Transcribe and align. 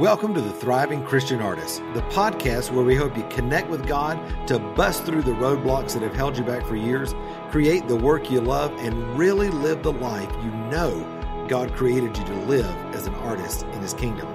Welcome 0.00 0.34
to 0.34 0.40
the 0.40 0.50
Thriving 0.50 1.04
Christian 1.04 1.40
Artist, 1.40 1.80
the 1.94 2.02
podcast 2.02 2.72
where 2.72 2.84
we 2.84 2.96
hope 2.96 3.16
you 3.16 3.22
connect 3.30 3.70
with 3.70 3.86
God 3.86 4.18
to 4.48 4.58
bust 4.58 5.04
through 5.04 5.22
the 5.22 5.30
roadblocks 5.30 5.92
that 5.92 6.02
have 6.02 6.16
held 6.16 6.36
you 6.36 6.42
back 6.42 6.66
for 6.66 6.74
years, 6.74 7.14
create 7.52 7.86
the 7.86 7.94
work 7.94 8.28
you 8.28 8.40
love, 8.40 8.72
and 8.78 9.16
really 9.16 9.50
live 9.50 9.84
the 9.84 9.92
life 9.92 10.32
you 10.42 10.50
know 10.50 11.46
God 11.48 11.72
created 11.74 12.18
you 12.18 12.24
to 12.24 12.34
live 12.46 12.66
as 12.92 13.06
an 13.06 13.14
artist 13.14 13.62
in 13.66 13.82
His 13.82 13.94
kingdom. 13.94 14.26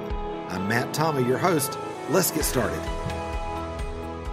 I'm 0.47 0.65
Matt 0.69 0.93
Tommey, 0.93 1.27
your 1.27 1.37
host. 1.37 1.77
Let's 2.09 2.31
get 2.31 2.45
started. 2.45 2.79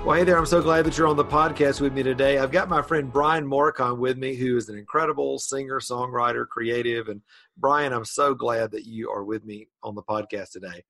Well, 0.04 0.16
hey 0.16 0.22
there. 0.22 0.38
I'm 0.38 0.46
so 0.46 0.62
glad 0.62 0.86
that 0.86 0.96
you're 0.96 1.08
on 1.08 1.16
the 1.16 1.24
podcast 1.24 1.80
with 1.80 1.92
me 1.92 2.04
today. 2.04 2.38
I've 2.38 2.52
got 2.52 2.68
my 2.68 2.82
friend 2.82 3.12
Brian 3.12 3.44
Morykon 3.44 3.98
with 3.98 4.16
me, 4.16 4.36
who 4.36 4.56
is 4.56 4.68
an 4.68 4.78
incredible 4.78 5.40
singer, 5.40 5.80
songwriter, 5.80 6.46
creative. 6.46 7.08
And 7.08 7.20
Brian, 7.56 7.92
I'm 7.92 8.04
so 8.04 8.32
glad 8.32 8.70
that 8.70 8.86
you 8.86 9.10
are 9.10 9.24
with 9.24 9.44
me 9.44 9.66
on 9.82 9.96
the 9.96 10.04
podcast 10.04 10.52
today. 10.52 10.84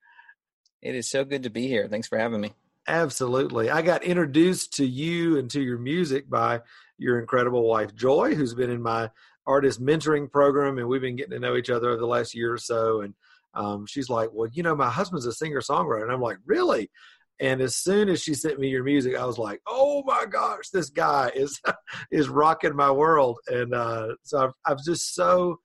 It 0.83 0.95
is 0.95 1.09
so 1.09 1.25
good 1.25 1.43
to 1.45 1.51
be 1.51 1.67
here. 1.69 1.89
Thanks 1.89 2.09
for 2.09 2.19
having 2.19 2.41
me. 2.41 2.53
Absolutely. 2.89 3.71
I 3.71 3.83
got 3.83 4.05
introduced 4.05 4.75
to 4.75 4.87
you 4.87 5.39
and 5.39 5.51
to 5.51 5.61
your 5.61 5.79
music 5.79 6.31
by 6.31 6.61
your 6.99 7.19
incredible 7.19 7.67
wife, 7.67 7.95
Joy, 7.95 8.35
who's 8.35 8.55
been 8.55 8.71
in 8.71 8.81
my 8.81 9.11
artist 9.47 9.83
mentoring 9.83 10.31
program, 10.31 10.79
and 10.79 10.87
we've 10.87 11.01
been 11.01 11.17
getting 11.17 11.33
to 11.33 11.41
know 11.41 11.57
each 11.57 11.71
other 11.71 11.91
over 11.91 12.01
the 12.01 12.07
last 12.07 12.35
year 12.35 12.53
or 12.53 12.59
so. 12.59 13.01
And 13.01 13.15
um, 13.55 13.87
she's 13.87 14.09
like, 14.09 14.31
Well, 14.33 14.49
you 14.53 14.63
know, 14.63 14.77
my 14.77 14.91
husband's 14.91 15.27
a 15.27 15.33
singer 15.33 15.61
songwriter. 15.61 16.03
And 16.03 16.13
I'm 16.13 16.21
like, 16.21 16.39
Really? 16.47 16.91
And 17.39 17.61
as 17.61 17.77
soon 17.77 18.09
as 18.09 18.23
she 18.23 18.35
sent 18.35 18.59
me 18.59 18.69
your 18.69 18.85
music, 18.85 19.15
I 19.15 19.27
was 19.27 19.39
like, 19.39 19.61
"Oh 19.67 20.03
my 20.07 20.25
gosh, 20.25 20.71
this 20.71 20.89
guy 20.89 21.31
is 21.35 21.61
is 22.11 22.29
rocking 22.29 22.75
my 22.75 22.91
world!" 22.91 23.39
And 23.49 23.75
uh, 23.75 24.15
so 24.23 24.39
I've, 24.39 24.53
I've 24.65 24.85
just 24.85 25.15
so 25.15 25.59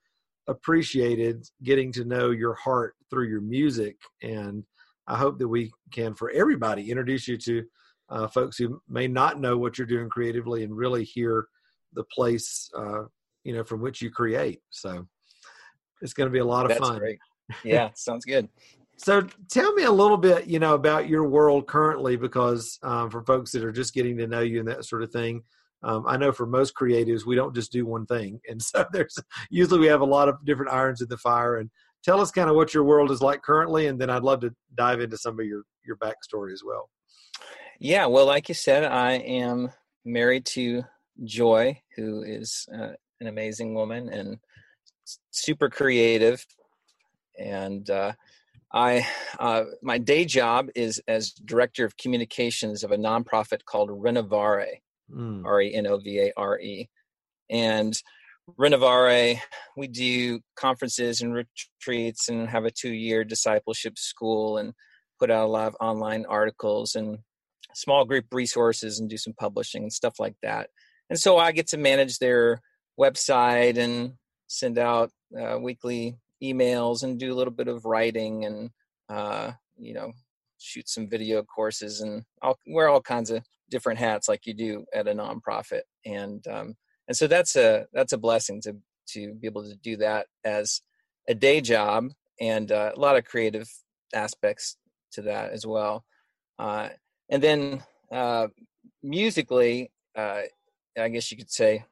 appreciated 0.47 1.45
getting 1.63 1.91
to 1.93 2.03
know 2.03 2.31
your 2.31 2.55
heart 2.55 2.95
through 3.09 3.29
your 3.29 3.41
music 3.41 3.95
and 4.21 4.65
I 5.11 5.17
hope 5.17 5.37
that 5.39 5.47
we 5.47 5.73
can, 5.91 6.13
for 6.13 6.31
everybody, 6.31 6.89
introduce 6.89 7.27
you 7.27 7.37
to 7.37 7.63
uh, 8.09 8.27
folks 8.27 8.57
who 8.57 8.81
may 8.87 9.07
not 9.07 9.41
know 9.41 9.57
what 9.57 9.77
you're 9.77 9.85
doing 9.85 10.09
creatively 10.09 10.63
and 10.63 10.75
really 10.75 11.03
hear 11.03 11.47
the 11.93 12.05
place, 12.05 12.69
uh, 12.77 13.03
you 13.43 13.53
know, 13.53 13.63
from 13.63 13.81
which 13.81 14.01
you 14.01 14.09
create. 14.09 14.61
So 14.69 15.05
it's 16.01 16.13
going 16.13 16.27
to 16.29 16.33
be 16.33 16.39
a 16.39 16.45
lot 16.45 16.63
of 16.63 16.69
That's 16.69 16.79
fun. 16.79 16.99
Great. 16.99 17.19
Yeah, 17.65 17.89
sounds 17.95 18.23
good. 18.23 18.47
So 18.95 19.27
tell 19.49 19.73
me 19.73 19.83
a 19.83 19.91
little 19.91 20.15
bit, 20.15 20.47
you 20.47 20.57
know, 20.57 20.73
about 20.73 21.09
your 21.09 21.27
world 21.27 21.67
currently, 21.67 22.15
because 22.15 22.79
um, 22.81 23.09
for 23.09 23.21
folks 23.23 23.51
that 23.51 23.65
are 23.65 23.73
just 23.73 23.93
getting 23.93 24.15
to 24.17 24.27
know 24.27 24.39
you 24.39 24.59
and 24.59 24.67
that 24.69 24.85
sort 24.85 25.03
of 25.03 25.11
thing, 25.11 25.43
um, 25.83 26.05
I 26.07 26.15
know 26.15 26.31
for 26.31 26.45
most 26.45 26.75
creatives, 26.75 27.25
we 27.25 27.35
don't 27.35 27.53
just 27.53 27.73
do 27.73 27.85
one 27.85 28.05
thing, 28.05 28.39
and 28.47 28.61
so 28.61 28.85
there's 28.93 29.17
usually 29.49 29.81
we 29.81 29.87
have 29.87 29.99
a 29.99 30.05
lot 30.05 30.29
of 30.29 30.45
different 30.45 30.71
irons 30.71 31.01
in 31.01 31.09
the 31.09 31.17
fire. 31.17 31.57
And 31.57 31.69
tell 32.03 32.19
us 32.19 32.31
kind 32.31 32.49
of 32.49 32.55
what 32.55 32.73
your 32.73 32.83
world 32.83 33.11
is 33.11 33.21
like 33.21 33.41
currently, 33.41 33.87
and 33.87 33.99
then 33.99 34.09
I'd 34.09 34.23
love 34.23 34.41
to 34.41 34.53
dive 34.75 35.01
into 35.01 35.17
some 35.17 35.39
of 35.39 35.45
your 35.45 35.63
your 35.85 35.97
backstory 35.97 36.53
as 36.53 36.63
well. 36.65 36.89
Yeah, 37.79 38.05
well, 38.05 38.25
like 38.25 38.47
you 38.47 38.55
said, 38.55 38.83
I 38.83 39.13
am 39.13 39.71
married 40.05 40.45
to 40.47 40.83
Joy, 41.23 41.81
who 41.95 42.23
is 42.23 42.67
uh, 42.73 42.91
an 43.19 43.27
amazing 43.27 43.73
woman 43.73 44.09
and 44.09 44.37
super 45.31 45.69
creative, 45.69 46.45
and 47.39 47.89
uh, 47.89 48.13
I 48.73 49.05
uh, 49.39 49.63
my 49.81 49.97
day 49.97 50.25
job 50.25 50.69
is 50.75 51.01
as 51.07 51.31
director 51.31 51.85
of 51.85 51.97
communications 51.97 52.83
of 52.83 52.91
a 52.91 52.97
nonprofit 52.97 53.65
called 53.65 53.89
Renovare, 53.89 54.67
mm. 55.13 55.45
R 55.45 55.61
E 55.61 55.73
N 55.73 55.87
O 55.87 55.97
V 55.97 56.19
A 56.19 56.33
R 56.37 56.59
E, 56.59 56.89
and 57.49 58.01
Renovare, 58.59 59.39
we 59.77 59.87
do 59.87 60.39
conferences 60.55 61.21
and 61.21 61.33
retreats 61.33 62.29
and 62.29 62.49
have 62.49 62.65
a 62.65 62.71
two 62.71 62.93
year 62.93 63.23
discipleship 63.23 63.97
school 63.97 64.57
and 64.57 64.73
put 65.19 65.31
out 65.31 65.45
a 65.45 65.51
lot 65.51 65.67
of 65.67 65.75
online 65.79 66.25
articles 66.27 66.95
and 66.95 67.19
small 67.73 68.05
group 68.05 68.25
resources 68.31 68.99
and 68.99 69.09
do 69.09 69.17
some 69.17 69.33
publishing 69.33 69.83
and 69.83 69.93
stuff 69.93 70.15
like 70.19 70.35
that. 70.41 70.69
And 71.09 71.19
so 71.19 71.37
I 71.37 71.51
get 71.51 71.67
to 71.67 71.77
manage 71.77 72.17
their 72.17 72.61
website 72.99 73.77
and 73.77 74.13
send 74.47 74.77
out 74.77 75.11
uh, 75.39 75.59
weekly 75.59 76.17
emails 76.43 77.03
and 77.03 77.19
do 77.19 77.33
a 77.33 77.35
little 77.35 77.53
bit 77.53 77.67
of 77.67 77.85
writing 77.85 78.45
and, 78.45 78.69
uh, 79.09 79.51
you 79.77 79.93
know, 79.93 80.11
shoot 80.57 80.87
some 80.89 81.09
video 81.09 81.43
courses 81.43 82.01
and 82.01 82.23
I'll 82.41 82.57
wear 82.67 82.89
all 82.89 83.01
kinds 83.01 83.31
of 83.31 83.43
different 83.69 83.99
hats 83.99 84.27
like 84.27 84.45
you 84.45 84.53
do 84.53 84.85
at 84.93 85.07
a 85.07 85.13
nonprofit. 85.13 85.81
And, 86.05 86.45
um, 86.47 86.75
and 87.07 87.15
so 87.17 87.27
that's 87.27 87.55
a 87.55 87.87
that's 87.93 88.13
a 88.13 88.17
blessing 88.17 88.61
to 88.61 88.75
to 89.07 89.33
be 89.33 89.47
able 89.47 89.63
to 89.63 89.75
do 89.75 89.97
that 89.97 90.27
as 90.43 90.81
a 91.27 91.33
day 91.33 91.61
job 91.61 92.09
and 92.39 92.71
uh, 92.71 92.91
a 92.95 92.99
lot 92.99 93.17
of 93.17 93.25
creative 93.25 93.69
aspects 94.13 94.77
to 95.11 95.21
that 95.21 95.51
as 95.51 95.65
well. 95.65 96.03
Uh, 96.57 96.89
and 97.29 97.41
then 97.43 97.83
uh, 98.11 98.47
musically 99.03 99.91
uh, 100.17 100.41
i 100.97 101.09
guess 101.09 101.31
you 101.31 101.37
could 101.37 101.51
say 101.51 101.83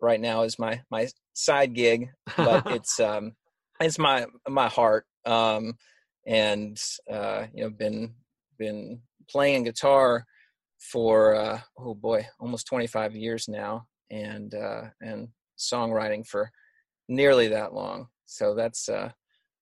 right 0.00 0.20
now 0.20 0.42
is 0.42 0.58
my 0.58 0.80
my 0.90 1.06
side 1.34 1.74
gig 1.74 2.08
but 2.36 2.66
it's 2.70 2.98
um 3.00 3.32
it's 3.80 3.98
my 3.98 4.26
my 4.48 4.68
heart 4.68 5.04
um 5.26 5.74
and 6.26 6.80
uh 7.10 7.44
you 7.52 7.62
know 7.62 7.70
been 7.70 8.14
been 8.58 9.00
playing 9.28 9.64
guitar 9.64 10.24
for 10.78 11.34
uh 11.34 11.60
oh 11.78 11.94
boy 11.94 12.26
almost 12.40 12.66
25 12.66 13.14
years 13.14 13.48
now 13.48 13.86
and 14.10 14.54
uh, 14.54 14.84
and 15.00 15.28
songwriting 15.58 16.26
for 16.26 16.50
nearly 17.08 17.48
that 17.48 17.74
long. 17.74 18.08
So 18.26 18.54
that's 18.54 18.88
uh, 18.88 19.10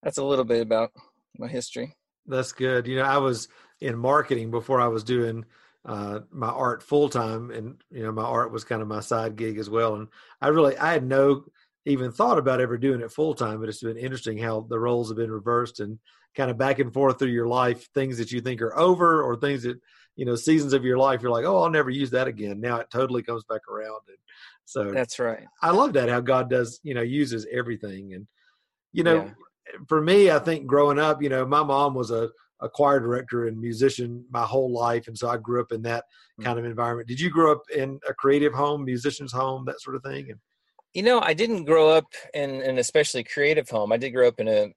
that's 0.02 0.18
a 0.18 0.24
little 0.24 0.44
bit 0.44 0.62
about 0.62 0.90
my 1.38 1.48
history. 1.48 1.94
That's 2.26 2.52
good. 2.52 2.86
You 2.86 2.96
know, 2.96 3.04
I 3.04 3.18
was 3.18 3.48
in 3.80 3.96
marketing 3.96 4.50
before 4.50 4.80
I 4.80 4.88
was 4.88 5.04
doing 5.04 5.44
uh, 5.84 6.20
my 6.30 6.48
art 6.48 6.82
full 6.82 7.08
time, 7.08 7.50
and 7.50 7.82
you 7.90 8.02
know, 8.02 8.12
my 8.12 8.24
art 8.24 8.52
was 8.52 8.64
kind 8.64 8.82
of 8.82 8.88
my 8.88 9.00
side 9.00 9.36
gig 9.36 9.58
as 9.58 9.68
well. 9.68 9.96
And 9.96 10.08
I 10.40 10.48
really, 10.48 10.76
I 10.78 10.92
had 10.92 11.04
no 11.04 11.44
even 11.86 12.10
thought 12.10 12.38
about 12.38 12.60
ever 12.60 12.78
doing 12.78 13.02
it 13.02 13.12
full 13.12 13.34
time, 13.34 13.60
but 13.60 13.68
it's 13.68 13.82
been 13.82 13.98
interesting 13.98 14.38
how 14.38 14.66
the 14.70 14.78
roles 14.78 15.10
have 15.10 15.18
been 15.18 15.30
reversed 15.30 15.80
and 15.80 15.98
kind 16.34 16.50
of 16.50 16.56
back 16.56 16.78
and 16.78 16.92
forth 16.92 17.18
through 17.18 17.28
your 17.28 17.46
life. 17.46 17.88
Things 17.94 18.16
that 18.18 18.32
you 18.32 18.40
think 18.40 18.62
are 18.62 18.76
over, 18.78 19.22
or 19.22 19.36
things 19.36 19.64
that 19.64 19.78
you 20.16 20.24
know, 20.24 20.36
seasons 20.36 20.72
of 20.72 20.84
your 20.84 20.98
life, 20.98 21.22
you're 21.22 21.30
like, 21.30 21.44
oh, 21.44 21.62
I'll 21.62 21.70
never 21.70 21.90
use 21.90 22.10
that 22.10 22.28
again. 22.28 22.60
Now 22.60 22.76
it 22.76 22.88
totally 22.90 23.22
comes 23.22 23.44
back 23.44 23.62
around. 23.68 24.00
And 24.08 24.16
so 24.64 24.92
that's 24.92 25.18
right. 25.18 25.44
I 25.62 25.70
love 25.70 25.92
that 25.94 26.08
how 26.08 26.20
God 26.20 26.48
does, 26.48 26.80
you 26.82 26.94
know, 26.94 27.02
uses 27.02 27.46
everything. 27.52 28.14
And, 28.14 28.26
you 28.92 29.02
know, 29.02 29.24
yeah. 29.24 29.30
for 29.88 30.00
me, 30.00 30.30
I 30.30 30.38
think 30.38 30.66
growing 30.66 30.98
up, 30.98 31.22
you 31.22 31.28
know, 31.28 31.44
my 31.44 31.62
mom 31.62 31.94
was 31.94 32.10
a, 32.10 32.30
a 32.60 32.68
choir 32.68 33.00
director 33.00 33.48
and 33.48 33.60
musician 33.60 34.24
my 34.30 34.42
whole 34.42 34.72
life. 34.72 35.08
And 35.08 35.18
so 35.18 35.28
I 35.28 35.36
grew 35.36 35.60
up 35.60 35.72
in 35.72 35.82
that 35.82 36.04
mm. 36.40 36.44
kind 36.44 36.58
of 36.58 36.64
environment. 36.64 37.08
Did 37.08 37.20
you 37.20 37.28
grow 37.28 37.52
up 37.52 37.62
in 37.74 37.98
a 38.08 38.14
creative 38.14 38.54
home, 38.54 38.84
musician's 38.84 39.32
home, 39.32 39.64
that 39.66 39.80
sort 39.80 39.96
of 39.96 40.02
thing? 40.02 40.30
And, 40.30 40.38
you 40.94 41.02
know, 41.02 41.20
I 41.20 41.34
didn't 41.34 41.64
grow 41.64 41.90
up 41.90 42.06
in 42.32 42.62
an 42.62 42.78
especially 42.78 43.24
creative 43.24 43.68
home. 43.68 43.92
I 43.92 43.96
did 43.96 44.10
grow 44.10 44.28
up 44.28 44.38
in 44.38 44.48
a, 44.48 44.72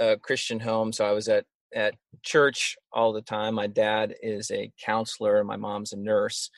a 0.00 0.16
Christian 0.16 0.58
home. 0.58 0.92
So 0.92 1.04
I 1.04 1.12
was 1.12 1.28
at 1.28 1.44
at 1.74 1.94
church 2.22 2.76
all 2.92 3.12
the 3.12 3.22
time. 3.22 3.54
My 3.54 3.66
dad 3.66 4.14
is 4.22 4.50
a 4.50 4.72
counselor, 4.84 5.44
my 5.44 5.56
mom's 5.56 5.92
a 5.92 5.96
nurse, 5.96 6.50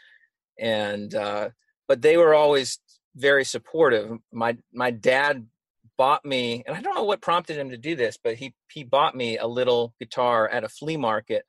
and 0.59 1.15
uh, 1.15 1.50
but 1.88 2.03
they 2.03 2.16
were 2.16 2.34
always 2.34 2.78
very 3.16 3.44
supportive. 3.44 4.10
My 4.32 4.56
my 4.72 4.91
dad 4.91 5.47
bought 5.97 6.25
me, 6.25 6.62
and 6.66 6.76
I 6.76 6.81
don't 6.81 6.94
know 6.94 7.04
what 7.04 7.20
prompted 7.20 7.56
him 7.59 7.70
to 7.70 7.76
do 7.76 7.97
this, 7.97 8.19
but 8.22 8.37
he 8.37 8.54
he 8.70 8.84
bought 8.84 9.16
me 9.16 9.38
a 9.38 9.47
little 9.47 9.94
guitar 9.99 10.49
at 10.49 10.65
a 10.65 10.69
flea 10.69 10.97
market 10.97 11.44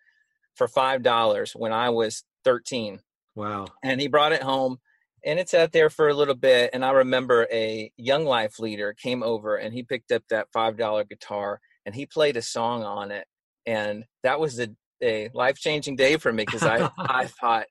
for 0.56 0.68
five 0.68 1.04
dollars 1.04 1.54
when 1.56 1.72
I 1.72 1.90
was 1.90 2.24
thirteen. 2.44 3.00
Wow! 3.36 3.68
And 3.84 4.02
he 4.02 4.08
brought 4.08 4.34
it 4.34 4.44
home, 4.44 4.80
and 5.26 5.40
it 5.40 5.50
sat 5.50 5.72
there 5.72 5.90
for 5.90 6.10
a 6.10 6.14
little 6.14 6.36
bit. 6.36 6.72
And 6.74 6.84
I 6.84 6.92
remember 6.92 7.48
a 7.52 7.92
young 7.98 8.26
life 8.26 8.60
leader 8.60 8.94
came 8.94 9.24
over, 9.24 9.56
and 9.56 9.74
he 9.74 9.84
picked 9.84 10.12
up 10.12 10.24
that 10.30 10.48
five 10.52 10.78
dollar 10.78 11.04
guitar, 11.04 11.60
and 11.86 11.96
he 11.96 12.06
played 12.06 12.38
a 12.38 12.42
song 12.42 12.84
on 12.84 13.12
it 13.12 13.26
and 13.66 14.06
that 14.24 14.40
was 14.40 14.60
a, 14.60 14.70
a 15.03 15.30
life 15.34 15.58
changing 15.58 15.96
day 15.96 16.18
for 16.18 16.32
me 16.32 16.46
because 16.46 16.64
I 16.64 16.90
I 16.97 17.26
thought 17.41 17.66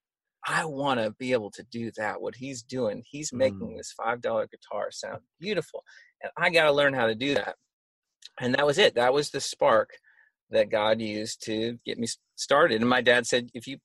I 0.46 0.64
want 0.64 1.00
to 1.00 1.10
be 1.18 1.32
able 1.32 1.50
to 1.52 1.62
do 1.70 1.90
that. 1.96 2.20
What 2.20 2.34
he's 2.36 2.62
doing, 2.62 3.02
he's 3.06 3.32
making 3.32 3.72
mm. 3.72 3.76
this 3.76 3.92
five 3.92 4.20
dollar 4.20 4.46
guitar 4.46 4.90
sound 4.90 5.20
beautiful, 5.38 5.84
and 6.22 6.32
I 6.36 6.50
got 6.50 6.64
to 6.64 6.72
learn 6.72 6.94
how 6.94 7.06
to 7.06 7.14
do 7.14 7.34
that. 7.34 7.56
And 8.40 8.54
that 8.54 8.66
was 8.66 8.78
it. 8.78 8.94
That 8.94 9.12
was 9.12 9.30
the 9.30 9.40
spark 9.40 9.90
that 10.50 10.70
God 10.70 11.00
used 11.00 11.44
to 11.44 11.78
get 11.84 11.98
me 11.98 12.06
started. 12.36 12.80
And 12.80 12.88
my 12.88 13.00
dad 13.00 13.26
said, 13.26 13.50
if 13.54 13.66
you 13.66 13.78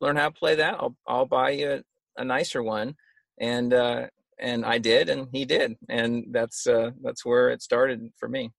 learn 0.00 0.16
how 0.16 0.28
to 0.28 0.34
play 0.34 0.54
that, 0.56 0.74
I'll 0.74 0.96
I'll 1.06 1.26
buy 1.26 1.50
you 1.50 1.70
a, 1.72 1.82
a 2.20 2.24
nicer 2.24 2.62
one. 2.62 2.94
And 3.40 3.72
uh, 3.72 4.06
and 4.38 4.64
I 4.64 4.78
did, 4.78 5.08
and 5.08 5.28
he 5.32 5.44
did, 5.44 5.76
and 5.88 6.26
that's 6.30 6.66
uh, 6.66 6.90
that's 7.02 7.24
where 7.24 7.50
it 7.50 7.62
started 7.62 8.10
for 8.18 8.28
me. 8.28 8.50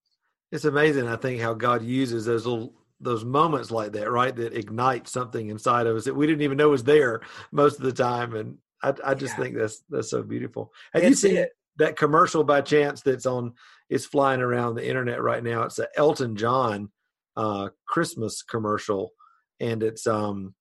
It's 0.51 0.65
amazing, 0.65 1.07
I 1.07 1.15
think, 1.15 1.41
how 1.41 1.53
God 1.53 1.83
uses 1.83 2.25
those 2.25 2.45
little 2.45 2.73
those 3.03 3.25
moments 3.25 3.71
like 3.71 3.91
that, 3.93 4.11
right? 4.11 4.35
That 4.35 4.53
ignite 4.53 5.07
something 5.07 5.49
inside 5.49 5.87
of 5.87 5.95
us 5.95 6.05
that 6.05 6.15
we 6.15 6.27
didn't 6.27 6.41
even 6.43 6.57
know 6.57 6.69
was 6.69 6.83
there 6.83 7.21
most 7.51 7.77
of 7.77 7.85
the 7.85 7.91
time. 7.91 8.35
And 8.35 8.57
I, 8.81 8.93
I 9.03 9.13
just 9.13 9.37
yeah. 9.37 9.43
think 9.43 9.57
that's 9.57 9.83
that's 9.89 10.09
so 10.09 10.23
beautiful. 10.23 10.73
Have 10.93 11.03
you 11.03 11.13
seen 11.13 11.37
it. 11.37 11.51
that 11.77 11.95
commercial 11.97 12.43
by 12.43 12.61
chance 12.61 13.01
that's 13.01 13.25
on? 13.25 13.53
It's 13.89 14.05
flying 14.05 14.41
around 14.41 14.75
the 14.75 14.87
internet 14.87 15.21
right 15.21 15.43
now. 15.43 15.63
It's 15.63 15.79
a 15.79 15.87
Elton 15.95 16.35
John 16.35 16.89
uh, 17.35 17.69
Christmas 17.87 18.41
commercial, 18.41 19.11
and 19.59 19.83
it's 19.83 20.07
um 20.07 20.55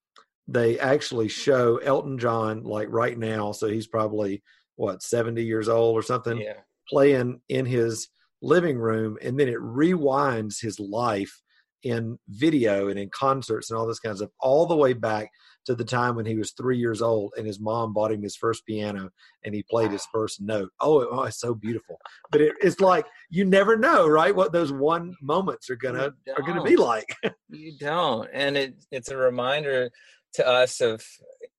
they 0.49 0.79
actually 0.79 1.29
show 1.29 1.77
Elton 1.79 2.19
John 2.19 2.65
like 2.65 2.89
right 2.91 3.17
now, 3.17 3.53
so 3.53 3.69
he's 3.69 3.87
probably 3.87 4.43
what 4.77 5.03
seventy 5.03 5.45
years 5.45 5.69
old 5.69 5.97
or 5.97 6.03
something, 6.03 6.39
Yeah. 6.39 6.59
playing 6.89 7.41
in 7.49 7.67
his 7.67 8.09
living 8.43 8.79
room, 8.79 9.19
and 9.23 9.39
then 9.39 9.49
it 9.49 9.61
rewinds 9.61 10.61
his 10.61 10.81
life 10.81 11.42
in 11.83 12.19
video 12.29 12.89
and 12.89 12.99
in 12.99 13.11
concerts 13.11 13.71
and 13.71 13.79
all 13.79 13.87
this 13.87 13.99
kind 13.99 14.13
of 14.13 14.19
stuff, 14.19 14.31
all 14.41 14.67
the 14.67 14.77
way 14.77 14.93
back 14.93 15.31
to 15.65 15.75
the 15.75 15.85
time 15.85 16.17
when 16.17 16.27
he 16.27 16.37
was 16.37 16.53
three 16.53 16.79
years 16.79 17.03
old 17.03 17.33
and 17.37 17.47
his 17.47 17.61
mom 17.61 17.93
bought 17.93 18.13
him 18.13 18.23
his 18.23 18.37
first 18.37 18.67
piano 18.67 19.09
and 19.45 19.55
he 19.55 19.63
played 19.71 19.91
his 19.91 20.07
first 20.13 20.41
note. 20.41 20.71
Oh, 20.81 21.01
it, 21.01 21.09
oh 21.11 21.23
it's 21.25 21.41
so 21.41 21.55
beautiful. 21.55 21.99
But 22.31 22.41
it, 22.41 22.55
it's 22.61 22.81
like 22.81 23.07
you 23.31 23.45
never 23.45 23.77
know, 23.77 24.07
right? 24.07 24.35
What 24.35 24.53
those 24.53 24.73
one 24.73 25.15
moments 25.23 25.71
are 25.71 25.77
gonna 25.77 26.13
are 26.37 26.43
gonna 26.43 26.63
be 26.63 26.77
like. 26.77 27.15
You 27.55 27.77
don't. 27.79 28.31
And 28.33 28.57
it 28.57 28.75
it's 28.91 29.11
a 29.11 29.17
reminder 29.17 29.91
to 30.35 30.47
us 30.47 30.81
of 30.81 31.05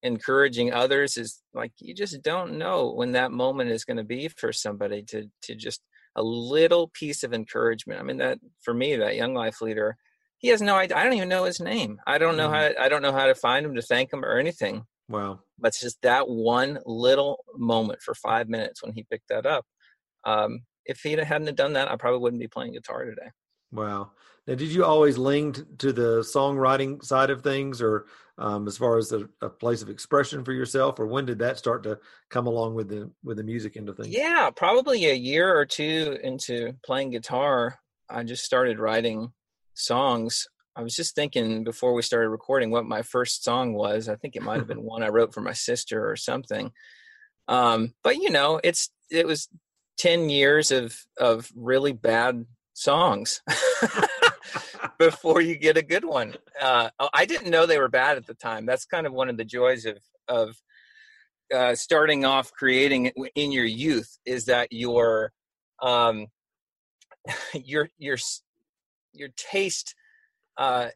encouraging 0.02 0.72
others 0.72 1.16
is 1.16 1.40
like 1.54 1.72
you 1.78 1.94
just 1.94 2.20
don't 2.22 2.58
know 2.58 2.92
when 2.92 3.12
that 3.12 3.32
moment 3.32 3.70
is 3.70 3.84
going 3.84 3.96
to 3.96 4.04
be 4.04 4.28
for 4.28 4.52
somebody 4.52 5.02
to 5.02 5.30
to 5.42 5.54
just 5.54 5.80
a 6.16 6.22
little 6.22 6.88
piece 6.88 7.22
of 7.22 7.32
encouragement. 7.32 8.00
I 8.00 8.02
mean 8.02 8.18
that 8.18 8.38
for 8.62 8.74
me 8.74 8.96
that 8.96 9.16
young 9.16 9.34
life 9.34 9.60
leader 9.60 9.96
he 10.38 10.48
has 10.48 10.62
no 10.62 10.76
idea. 10.76 10.96
I 10.96 11.04
don't 11.04 11.14
even 11.14 11.28
know 11.28 11.44
his 11.44 11.60
name. 11.60 12.00
I 12.06 12.18
don't 12.18 12.36
know 12.36 12.48
Mhm. 12.48 12.54
how 12.76 12.82
I 12.84 12.88
don't 12.88 13.02
know 13.02 13.12
how 13.12 13.26
to 13.26 13.34
find 13.34 13.64
him 13.66 13.74
to 13.76 13.82
thank 13.82 14.12
him 14.12 14.24
or 14.24 14.38
anything. 14.38 14.86
wow. 15.08 15.44
But 15.58 15.68
it's 15.68 15.80
just 15.80 16.02
that 16.02 16.28
one 16.28 16.80
little 16.86 17.44
moment 17.54 18.02
for 18.02 18.14
5 18.14 18.48
minutes 18.48 18.82
when 18.82 18.94
he 18.94 19.04
picked 19.04 19.28
that 19.28 19.46
up. 19.46 19.66
Um 20.24 20.66
if 20.86 21.00
he 21.02 21.12
hadn't 21.12 21.46
have 21.48 21.56
done 21.56 21.74
that, 21.74 21.90
I 21.90 21.96
probably 21.96 22.20
wouldn't 22.20 22.40
be 22.42 22.48
playing 22.48 22.72
guitar 22.74 23.04
today. 23.04 23.30
Wow. 23.72 24.12
Now, 24.46 24.54
did 24.54 24.68
you 24.70 24.84
always 24.84 25.18
lean 25.18 25.52
t- 25.52 25.62
to 25.78 25.92
the 25.92 26.20
songwriting 26.20 27.02
side 27.02 27.30
of 27.30 27.42
things, 27.42 27.80
or 27.82 28.06
um, 28.38 28.68
as 28.68 28.76
far 28.76 28.98
as 28.98 29.10
a, 29.12 29.28
a 29.40 29.48
place 29.48 29.82
of 29.82 29.88
expression 29.88 30.44
for 30.44 30.52
yourself, 30.52 30.98
or 31.00 31.06
when 31.06 31.24
did 31.24 31.38
that 31.40 31.58
start 31.58 31.82
to 31.84 31.98
come 32.28 32.46
along 32.46 32.74
with 32.74 32.88
the 32.88 33.10
with 33.22 33.38
the 33.38 33.42
music 33.42 33.74
of 33.76 33.96
things? 33.96 34.14
Yeah, 34.14 34.50
probably 34.50 35.06
a 35.06 35.14
year 35.14 35.56
or 35.56 35.64
two 35.64 36.18
into 36.22 36.74
playing 36.84 37.10
guitar, 37.10 37.78
I 38.08 38.22
just 38.22 38.44
started 38.44 38.78
writing 38.78 39.32
songs. 39.74 40.46
I 40.76 40.82
was 40.82 40.96
just 40.96 41.14
thinking 41.14 41.64
before 41.64 41.94
we 41.94 42.02
started 42.02 42.30
recording 42.30 42.70
what 42.70 42.84
my 42.84 43.02
first 43.02 43.44
song 43.44 43.74
was. 43.74 44.08
I 44.08 44.16
think 44.16 44.36
it 44.36 44.42
might 44.42 44.58
have 44.58 44.66
been 44.68 44.82
one 44.82 45.02
I 45.02 45.08
wrote 45.08 45.34
for 45.34 45.40
my 45.40 45.52
sister 45.52 46.08
or 46.08 46.16
something. 46.16 46.72
Um, 47.48 47.94
but 48.02 48.16
you 48.16 48.30
know, 48.30 48.60
it's 48.64 48.90
it 49.10 49.26
was 49.26 49.48
ten 49.98 50.30
years 50.30 50.70
of 50.70 50.96
of 51.18 51.50
really 51.54 51.92
bad 51.92 52.46
songs 52.72 53.42
before 54.98 55.40
you 55.40 55.56
get 55.56 55.76
a 55.76 55.82
good 55.82 56.04
one. 56.04 56.34
Uh, 56.60 56.88
I 57.12 57.24
didn't 57.24 57.50
know 57.50 57.66
they 57.66 57.78
were 57.78 57.88
bad 57.88 58.16
at 58.16 58.26
the 58.26 58.34
time. 58.34 58.66
That's 58.66 58.86
kind 58.86 59.06
of 59.06 59.12
one 59.12 59.28
of 59.28 59.36
the 59.36 59.44
joys 59.44 59.84
of 59.86 59.98
of 60.28 60.56
uh, 61.54 61.74
starting 61.74 62.24
off 62.24 62.52
creating 62.52 63.06
it 63.06 63.14
in 63.34 63.52
your 63.52 63.64
youth 63.64 64.18
is 64.24 64.46
that 64.46 64.68
your 64.70 65.32
um, 65.82 66.26
your 67.54 67.88
your 67.98 68.16
your 69.14 69.30
taste 69.36 69.94
uh, 70.56 70.88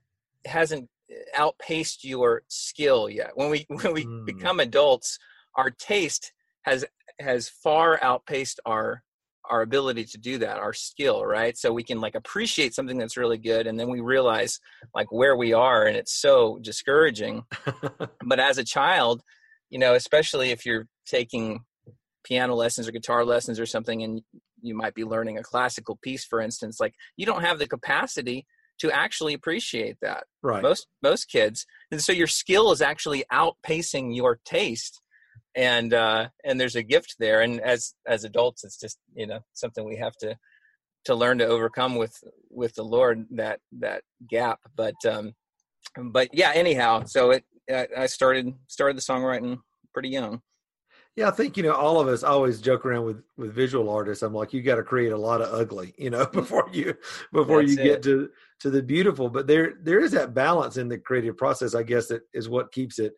hasn't 0.44 0.88
outpaced 1.36 2.04
your 2.04 2.42
skill 2.48 3.08
yet. 3.08 3.30
When 3.34 3.50
we 3.50 3.66
when 3.68 3.94
we 3.94 4.04
Mm. 4.04 4.26
become 4.26 4.60
adults, 4.60 5.18
our 5.56 5.70
taste 5.70 6.32
has 6.62 6.84
has 7.20 7.48
far 7.48 8.02
outpaced 8.02 8.60
our 8.66 9.02
our 9.50 9.62
ability 9.62 10.04
to 10.04 10.18
do 10.18 10.36
that 10.36 10.58
our 10.58 10.74
skill 10.74 11.24
right 11.24 11.56
so 11.56 11.72
we 11.72 11.82
can 11.82 12.00
like 12.02 12.14
appreciate 12.14 12.74
something 12.74 12.98
that's 12.98 13.16
really 13.16 13.38
good 13.38 13.66
and 13.66 13.80
then 13.80 13.88
we 13.88 14.00
realize 14.00 14.60
like 14.94 15.10
where 15.10 15.36
we 15.36 15.54
are 15.54 15.86
and 15.86 15.96
it's 15.96 16.12
so 16.12 16.58
discouraging 16.60 17.42
but 18.26 18.38
as 18.38 18.58
a 18.58 18.64
child 18.64 19.22
you 19.70 19.78
know 19.78 19.94
especially 19.94 20.50
if 20.50 20.66
you're 20.66 20.86
taking 21.06 21.60
piano 22.24 22.54
lessons 22.54 22.86
or 22.86 22.92
guitar 22.92 23.24
lessons 23.24 23.58
or 23.58 23.64
something 23.64 24.02
and 24.02 24.20
you 24.62 24.74
might 24.74 24.94
be 24.94 25.04
learning 25.04 25.38
a 25.38 25.42
classical 25.42 25.98
piece 26.02 26.24
for 26.24 26.40
instance 26.40 26.78
like 26.80 26.94
you 27.16 27.26
don't 27.26 27.42
have 27.42 27.58
the 27.58 27.66
capacity 27.66 28.46
to 28.78 28.90
actually 28.92 29.34
appreciate 29.34 29.96
that 30.00 30.24
right. 30.42 30.62
most 30.62 30.86
most 31.02 31.26
kids 31.26 31.66
and 31.90 32.00
so 32.00 32.12
your 32.12 32.26
skill 32.26 32.70
is 32.72 32.82
actually 32.82 33.24
outpacing 33.32 34.14
your 34.14 34.38
taste 34.44 35.00
and 35.54 35.94
uh 35.94 36.28
and 36.44 36.60
there's 36.60 36.76
a 36.76 36.82
gift 36.82 37.16
there 37.18 37.40
and 37.42 37.60
as 37.60 37.94
as 38.06 38.24
adults 38.24 38.64
it's 38.64 38.78
just 38.78 38.98
you 39.14 39.26
know 39.26 39.40
something 39.54 39.84
we 39.84 39.96
have 39.96 40.16
to 40.16 40.36
to 41.04 41.14
learn 41.14 41.38
to 41.38 41.46
overcome 41.46 41.96
with 41.96 42.16
with 42.50 42.74
the 42.74 42.82
lord 42.82 43.26
that 43.30 43.60
that 43.72 44.02
gap 44.28 44.60
but 44.76 44.94
um 45.08 45.32
but 46.10 46.28
yeah 46.32 46.52
anyhow 46.54 47.02
so 47.04 47.30
it 47.30 47.44
i 47.70 47.86
I 47.96 48.06
started 48.06 48.52
started 48.66 48.96
the 48.96 49.02
songwriting 49.02 49.58
pretty 49.92 50.10
young 50.10 50.40
Yeah, 51.18 51.26
I 51.26 51.32
think 51.32 51.56
you 51.56 51.64
know 51.64 51.72
all 51.72 52.00
of 52.00 52.06
us 52.06 52.22
always 52.22 52.60
joke 52.60 52.86
around 52.86 53.04
with 53.04 53.24
with 53.36 53.52
visual 53.52 53.90
artists. 53.90 54.22
I'm 54.22 54.32
like, 54.32 54.52
you 54.52 54.62
got 54.62 54.76
to 54.76 54.84
create 54.84 55.10
a 55.10 55.16
lot 55.18 55.42
of 55.42 55.52
ugly, 55.52 55.92
you 55.98 56.10
know, 56.10 56.24
mm. 56.26 56.32
before 56.32 56.68
you 56.72 56.94
before 57.32 57.60
you 57.60 57.74
That's 57.74 57.88
get 57.88 57.98
it. 57.98 58.02
to 58.04 58.30
to 58.60 58.70
the 58.70 58.80
beautiful. 58.80 59.28
But 59.28 59.48
there 59.48 59.74
there 59.82 59.98
is 59.98 60.12
that 60.12 60.32
balance 60.32 60.76
in 60.76 60.86
the 60.86 60.96
creative 60.96 61.36
process. 61.36 61.74
I 61.74 61.82
guess 61.82 62.06
that 62.06 62.22
is 62.32 62.48
what 62.48 62.70
keeps 62.70 63.00
it 63.00 63.14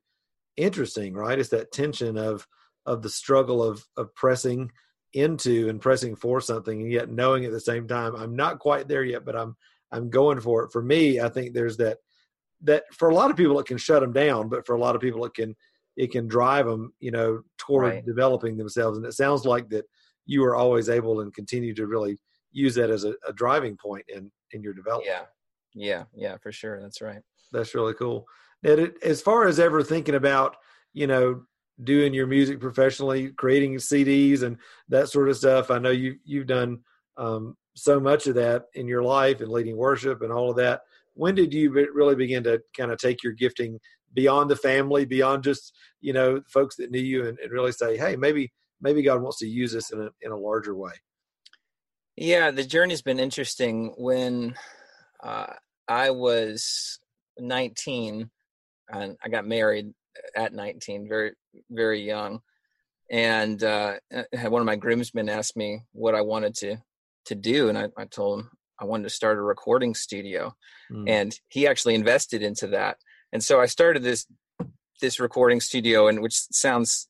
interesting, 0.57 1.13
right? 1.13 1.39
It's 1.39 1.51
that 1.51 1.73
tension 1.73 2.17
of 2.17 2.47
of 2.87 3.03
the 3.03 3.11
struggle 3.11 3.63
of 3.63 3.85
of 3.99 4.15
pressing 4.15 4.71
into 5.13 5.69
and 5.69 5.79
pressing 5.79 6.17
for 6.17 6.41
something, 6.41 6.81
and 6.81 6.91
yet 6.91 7.11
knowing 7.11 7.45
at 7.45 7.53
the 7.53 7.61
same 7.61 7.87
time, 7.87 8.17
I'm 8.17 8.35
not 8.35 8.61
quite 8.61 8.89
there 8.89 9.05
yet, 9.05 9.27
but 9.27 9.37
I'm 9.37 9.59
I'm 9.93 10.09
going 10.09 10.41
for 10.41 10.65
it. 10.65 10.73
For 10.73 10.81
me, 10.81 11.21
I 11.21 11.29
think 11.29 11.53
there's 11.53 11.77
that 11.77 11.99
that 12.63 12.85
for 12.95 13.11
a 13.11 13.15
lot 13.15 13.31
of 13.31 13.37
people 13.37 13.61
it 13.61 13.67
can 13.67 13.77
shut 13.77 14.01
them 14.01 14.15
down, 14.15 14.49
but 14.49 14.65
for 14.65 14.75
a 14.75 14.81
lot 14.81 14.95
of 14.95 15.03
people 15.03 15.23
it 15.27 15.35
can 15.35 15.55
it 16.03 16.11
can 16.13 16.27
drive 16.29 16.67
them, 16.67 16.83
you 17.07 17.11
know, 17.17 17.43
toward 17.59 17.85
Right. 17.95 18.07
developing 18.07 18.57
themselves. 18.57 18.97
And 18.97 19.07
it 19.07 19.13
sounds 19.13 19.45
like 19.45 19.69
that 19.71 19.85
you 20.27 20.45
are 20.45 20.57
always 20.57 20.89
able 20.89 21.21
and 21.21 21.35
continue 21.41 21.75
to 21.75 21.87
really 21.87 22.15
use 22.53 22.75
that 22.77 22.91
as 22.91 23.05
a, 23.05 23.13
a 23.27 23.33
driving 23.43 23.77
point 23.77 24.05
in 24.17 24.23
in 24.53 24.63
your 24.63 24.75
development. 24.75 25.15
yeah 25.15 25.27
yeah 25.89 26.05
yeah 26.25 26.37
for 26.43 26.53
sure 26.61 26.81
that's 26.83 27.01
right 27.01 27.23
That's 27.53 27.75
really 27.75 27.95
cool. 27.95 28.19
Now, 28.63 28.75
as 29.13 29.23
far 29.23 29.47
as 29.51 29.59
ever 29.61 29.83
thinking 29.83 30.15
about, 30.17 30.57
you 31.01 31.07
know, 31.07 31.27
doing 31.85 32.13
your 32.15 32.27
music 32.27 32.61
professionally, 32.61 33.23
creating 33.43 33.73
CDs 33.79 34.43
and 34.43 34.57
that 34.89 35.09
sort 35.09 35.29
of 35.31 35.37
stuff, 35.37 35.71
I 35.71 35.79
know 35.79 35.91
you 36.03 36.11
you've 36.31 36.47
done 36.59 36.73
um, 37.25 37.57
so 37.75 37.95
much 38.01 38.27
of 38.27 38.35
that 38.37 38.61
in 38.75 38.87
your 38.93 39.03
life 39.03 39.41
and 39.41 39.51
leading 39.57 39.77
worship 39.77 40.23
and 40.23 40.33
all 40.33 40.51
of 40.51 40.57
that. 40.57 40.81
When 41.15 41.35
did 41.35 41.53
you 41.55 41.71
really 42.01 42.15
begin 42.25 42.43
to 42.45 42.55
kind 42.79 42.91
of 42.93 42.99
take 42.99 43.23
your 43.25 43.33
gifting 43.35 43.79
beyond 44.13 44.51
the 44.51 44.57
family, 44.57 45.05
beyond 45.05 45.45
just 45.45 45.73
you 46.01 46.13
know 46.13 46.41
folks 46.49 46.77
that 46.77 46.91
knew 46.91 47.01
you, 47.01 47.27
and, 47.27 47.39
and 47.39 47.53
really 47.53 47.73
say, 47.73 47.97
hey, 47.97 48.17
maybe 48.17 48.53
maybe 48.81 49.03
God 49.03 49.23
wants 49.23 49.39
to 49.39 49.47
use 49.47 49.73
this 49.73 49.91
in 49.91 50.01
a 50.01 50.09
in 50.23 50.33
a 50.33 50.37
larger 50.37 50.75
way? 50.75 50.93
Yeah, 52.17 52.51
the 52.51 52.65
journey's 52.65 53.03
been 53.03 53.19
interesting. 53.21 53.95
When 53.97 54.55
uh, 55.23 55.55
I 55.89 56.11
was 56.11 56.99
19, 57.39 58.31
and 58.91 59.17
I 59.25 59.29
got 59.29 59.47
married 59.47 59.93
at 60.37 60.53
19, 60.53 61.09
very 61.09 61.33
very 61.71 62.03
young, 62.03 62.41
and 63.11 63.63
uh, 63.63 63.95
had 64.33 64.51
one 64.51 64.61
of 64.63 64.67
my 64.67 64.77
groomsmen 64.77 65.29
asked 65.29 65.57
me 65.57 65.83
what 65.93 66.15
I 66.15 66.21
wanted 66.21 66.55
to 66.57 66.77
to 67.27 67.35
do, 67.35 67.69
and 67.69 67.79
I, 67.79 67.89
I 67.97 68.05
told 68.07 68.41
him 68.41 68.51
I 68.81 68.85
wanted 68.87 69.05
to 69.05 69.11
start 69.11 69.39
a 69.39 69.43
recording 69.43 69.95
studio, 69.95 70.55
Mm. 70.91 71.09
and 71.09 71.41
he 71.49 71.69
actually 71.69 71.95
invested 71.95 72.43
into 72.43 72.67
that. 72.69 72.97
And 73.33 73.43
so 73.43 73.61
I 73.61 73.67
started 73.67 74.03
this 74.03 74.27
this 75.01 75.21
recording 75.21 75.61
studio, 75.61 76.09
and 76.09 76.21
which 76.21 76.35
sounds 76.35 77.09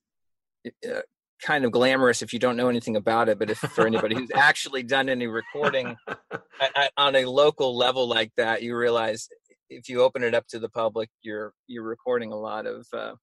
uh, 0.67 1.01
kind 1.43 1.65
of 1.65 1.73
glamorous 1.73 2.23
if 2.23 2.33
you 2.33 2.39
don't 2.39 2.57
know 2.57 2.69
anything 2.69 2.97
about 2.97 3.29
it. 3.29 3.39
But 3.39 3.51
if 3.51 3.59
for 3.59 3.87
anybody 3.87 4.15
who's 4.15 4.31
actually 4.35 4.83
done 4.83 5.09
any 5.09 5.27
recording 5.27 5.97
at, 6.09 6.77
at, 6.77 6.93
on 6.97 7.17
a 7.17 7.25
local 7.25 7.77
level 7.77 8.09
like 8.09 8.33
that, 8.37 8.63
you 8.63 8.77
realize 8.77 9.29
if 9.69 9.89
you 9.89 10.03
open 10.03 10.23
it 10.23 10.35
up 10.35 10.47
to 10.49 10.59
the 10.59 10.69
public, 10.69 11.09
you're 11.23 11.53
you're 11.67 11.85
recording 11.85 12.33
a 12.33 12.37
lot 12.37 12.67
of 12.67 12.87
uh, 12.93 13.15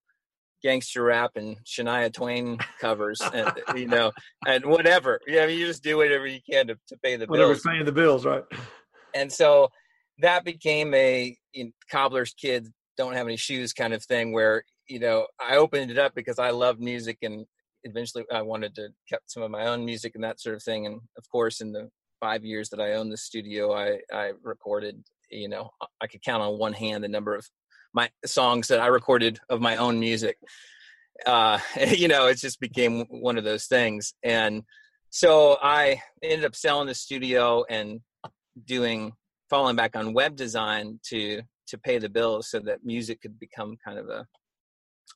gangster 0.63 1.03
rap 1.03 1.31
and 1.35 1.57
Shania 1.65 2.11
Twain 2.11 2.57
covers, 2.79 3.21
and 3.21 3.51
you 3.75 3.87
know, 3.87 4.11
and 4.45 4.65
whatever. 4.65 5.19
Yeah, 5.27 5.43
I 5.43 5.47
mean, 5.47 5.59
you 5.59 5.67
just 5.67 5.83
do 5.83 5.97
whatever 5.97 6.25
you 6.25 6.39
can 6.49 6.67
to, 6.67 6.75
to 6.87 6.97
pay 7.03 7.15
the 7.15 7.25
Whatever's 7.25 7.61
bills 7.61 7.73
paying 7.73 7.85
the 7.85 7.91
bills, 7.91 8.25
right? 8.25 8.43
and 9.13 9.31
so 9.31 9.69
that 10.19 10.43
became 10.43 10.93
a 10.93 11.37
you 11.53 11.65
know, 11.65 11.71
cobbler's 11.91 12.33
kid 12.33 12.67
don't 12.97 13.13
have 13.13 13.27
any 13.27 13.37
shoes 13.37 13.73
kind 13.73 13.93
of 13.93 14.03
thing 14.03 14.33
where 14.33 14.63
you 14.87 14.99
know 14.99 15.27
i 15.39 15.55
opened 15.55 15.91
it 15.91 15.97
up 15.97 16.13
because 16.15 16.39
i 16.39 16.49
loved 16.49 16.79
music 16.79 17.17
and 17.21 17.45
eventually 17.83 18.25
i 18.33 18.41
wanted 18.41 18.75
to 18.75 18.89
kept 19.07 19.31
some 19.31 19.43
of 19.43 19.51
my 19.51 19.67
own 19.67 19.85
music 19.85 20.13
and 20.15 20.23
that 20.23 20.39
sort 20.39 20.55
of 20.55 20.63
thing. 20.63 20.85
And 20.85 20.99
of 21.17 21.29
course 21.29 21.61
in 21.61 21.71
the 21.71 21.89
five 22.19 22.43
years 22.43 22.69
that 22.69 22.81
i 22.81 22.93
owned 22.93 23.11
the 23.11 23.17
studio 23.17 23.73
i 23.73 23.99
i 24.11 24.31
recorded 24.43 25.03
you 25.29 25.47
know 25.47 25.69
i 26.01 26.07
could 26.07 26.23
count 26.23 26.41
on 26.41 26.57
one 26.57 26.73
hand 26.73 27.03
the 27.03 27.07
number 27.07 27.35
of 27.35 27.47
my 27.93 28.09
songs 28.25 28.67
that 28.67 28.79
i 28.79 28.87
recorded 28.87 29.39
of 29.49 29.61
my 29.61 29.77
own 29.77 29.99
music. 29.99 30.37
Uh 31.25 31.59
you 31.91 32.07
know 32.07 32.27
it 32.27 32.37
just 32.37 32.59
became 32.59 33.05
one 33.09 33.37
of 33.37 33.43
those 33.43 33.65
things. 33.65 34.13
And 34.23 34.63
so 35.09 35.57
i 35.61 36.01
ended 36.23 36.45
up 36.45 36.55
selling 36.55 36.87
the 36.87 36.95
studio 36.95 37.63
and 37.69 38.01
doing 38.65 39.13
falling 39.49 39.75
back 39.75 39.95
on 39.95 40.13
web 40.13 40.35
design 40.35 40.99
to 41.03 41.41
to 41.67 41.77
pay 41.77 41.97
the 41.97 42.09
bills 42.09 42.49
so 42.49 42.59
that 42.59 42.85
music 42.85 43.21
could 43.21 43.39
become 43.39 43.77
kind 43.83 43.99
of 43.99 44.09
a 44.09 44.25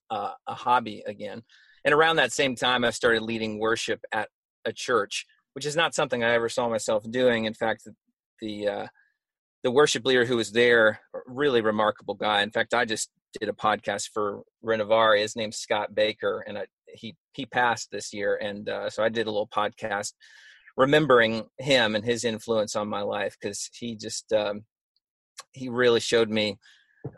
uh, 0.10 0.31
a 0.48 0.53
hobby 0.53 1.03
again. 1.08 1.41
And 1.84 1.93
around 1.93 2.17
that 2.17 2.31
same 2.31 2.55
time, 2.55 2.84
I 2.84 2.91
started 2.91 3.24
leading 3.24 3.60
worship 3.60 4.01
at 4.12 4.29
a 4.65 4.72
church, 4.72 5.25
which 5.53 5.65
is 5.65 5.75
not 5.75 5.96
something 5.96 6.24
I 6.24 6.34
ever 6.34 6.50
saw 6.50 6.70
myself 6.70 7.03
doing. 7.10 7.46
In 7.46 7.53
fact, 7.53 7.88
the 8.39 8.67
uh, 8.67 8.88
the 9.63 9.72
worship 9.72 10.05
leader 10.05 10.25
who 10.25 10.38
was 10.38 10.51
there, 10.51 11.00
really 11.27 11.62
remarkable 11.62 12.15
guy. 12.15 12.41
In 12.41 12.51
fact, 12.51 12.74
I 12.74 12.86
just 12.86 13.10
did 13.39 13.50
a 13.50 13.53
podcast 13.53 14.10
for 14.13 14.41
Renovare. 14.63 15.20
His 15.20 15.36
name's 15.36 15.58
Scott 15.58 15.96
Baker, 15.96 16.43
and 16.48 16.58
I, 16.58 16.65
he 16.88 17.15
he 17.34 17.46
passed 17.46 17.89
this 17.91 18.13
year, 18.13 18.38
and 18.41 18.67
uh, 18.70 18.89
so 18.89 19.03
I 19.03 19.10
did 19.10 19.27
a 19.27 19.31
little 19.31 19.48
podcast 19.48 20.13
remembering 20.77 21.43
him 21.58 21.96
and 21.96 22.05
his 22.05 22.24
influence 22.24 22.75
on 22.75 22.88
my 22.88 23.01
life 23.01 23.36
because 23.39 23.70
he 23.74 23.96
just 23.96 24.31
um, 24.34 24.63
he 25.51 25.69
really 25.69 26.00
showed 26.00 26.29
me 26.29 26.57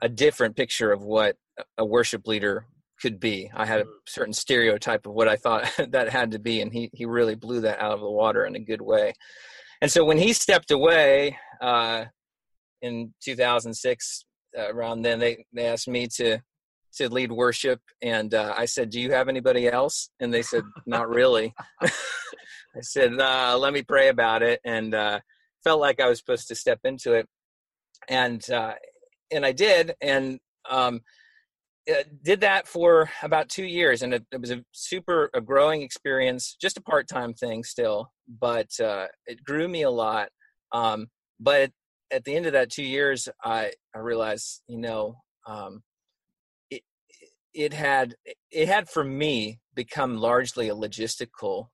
a 0.02 0.10
different 0.10 0.56
picture 0.56 0.92
of 0.92 1.02
what 1.02 1.36
a 1.78 1.86
worship 1.86 2.28
leader 2.28 2.66
could 3.02 3.20
be. 3.20 3.52
I 3.54 3.66
had 3.66 3.82
a 3.82 3.86
mm. 3.86 3.92
certain 4.08 4.34
stereotype 4.34 5.06
of 5.06 5.14
what 5.14 5.28
I 5.28 5.36
thought 5.36 5.70
that 5.90 6.10
had 6.10 6.32
to 6.32 6.40
be, 6.40 6.62
and 6.62 6.72
he 6.72 6.90
he 6.94 7.06
really 7.06 7.36
blew 7.36 7.62
that 7.62 7.80
out 7.80 7.92
of 7.92 8.00
the 8.00 8.10
water 8.10 8.46
in 8.46 8.56
a 8.56 8.60
good 8.60 8.82
way. 8.82 9.14
And 9.82 9.92
so 9.92 10.06
when 10.06 10.18
he 10.18 10.32
stepped 10.34 10.72
away 10.72 11.38
uh, 11.62 12.06
in 12.82 13.14
2006, 13.24 14.26
uh, 14.58 14.74
around 14.74 15.02
then 15.02 15.20
they 15.20 15.46
they 15.54 15.66
asked 15.66 15.88
me 15.88 16.08
to 16.16 16.40
to 16.96 17.10
lead 17.10 17.32
worship, 17.32 17.82
and 18.02 18.34
uh, 18.34 18.54
I 18.58 18.66
said, 18.66 18.90
"Do 18.90 19.02
you 19.02 19.12
have 19.12 19.28
anybody 19.28 19.68
else?" 19.68 20.10
And 20.20 20.34
they 20.34 20.44
said, 20.44 20.64
"Not 20.86 21.10
really." 21.10 21.54
I 21.82 22.82
said, 22.82 23.20
uh, 23.20 23.58
"Let 23.60 23.74
me 23.74 23.82
pray 23.82 24.10
about 24.10 24.44
it," 24.44 24.60
and 24.64 24.94
uh, 24.94 25.20
felt 25.64 25.82
like 25.82 26.00
I 26.00 26.08
was 26.08 26.20
supposed 26.20 26.48
to 26.50 26.56
step 26.56 26.80
into 26.84 27.14
it, 27.14 27.28
and 28.10 28.48
uh, 28.50 28.74
and 29.32 29.46
I 29.46 29.52
did, 29.52 29.94
and 30.02 30.40
um, 30.70 31.02
uh, 31.90 32.04
did 32.24 32.42
that 32.42 32.68
for 32.68 33.10
about 33.22 33.50
two 33.50 33.66
years, 33.66 34.02
and 34.02 34.14
it, 34.14 34.26
it, 34.32 34.40
was 34.40 34.52
a 34.52 34.64
super 34.72 35.30
a 35.34 35.42
growing 35.42 35.82
experience. 35.82 36.56
Just 36.60 36.78
a 36.78 36.82
part 36.82 37.08
time 37.08 37.34
thing 37.34 37.64
still, 37.64 38.12
but 38.40 38.70
uh, 38.80 39.08
it 39.26 39.44
grew 39.44 39.68
me 39.68 39.82
a 39.82 39.90
lot. 39.90 40.30
Um, 40.72 41.08
but 41.40 41.72
at 42.12 42.24
the 42.24 42.36
end 42.36 42.46
of 42.46 42.54
that 42.54 42.72
two 42.72 42.84
years, 42.84 43.28
I 43.44 43.74
I 43.96 44.00
realized, 44.00 44.62
you 44.68 44.78
know, 44.78 45.16
um, 45.46 45.84
it 46.70 46.84
it 47.54 47.74
had 47.74 48.16
it 48.52 48.68
had 48.68 48.90
for 48.90 49.04
me 49.04 49.60
become 49.76 50.18
largely 50.18 50.70
a 50.70 50.76
logistical 50.76 51.68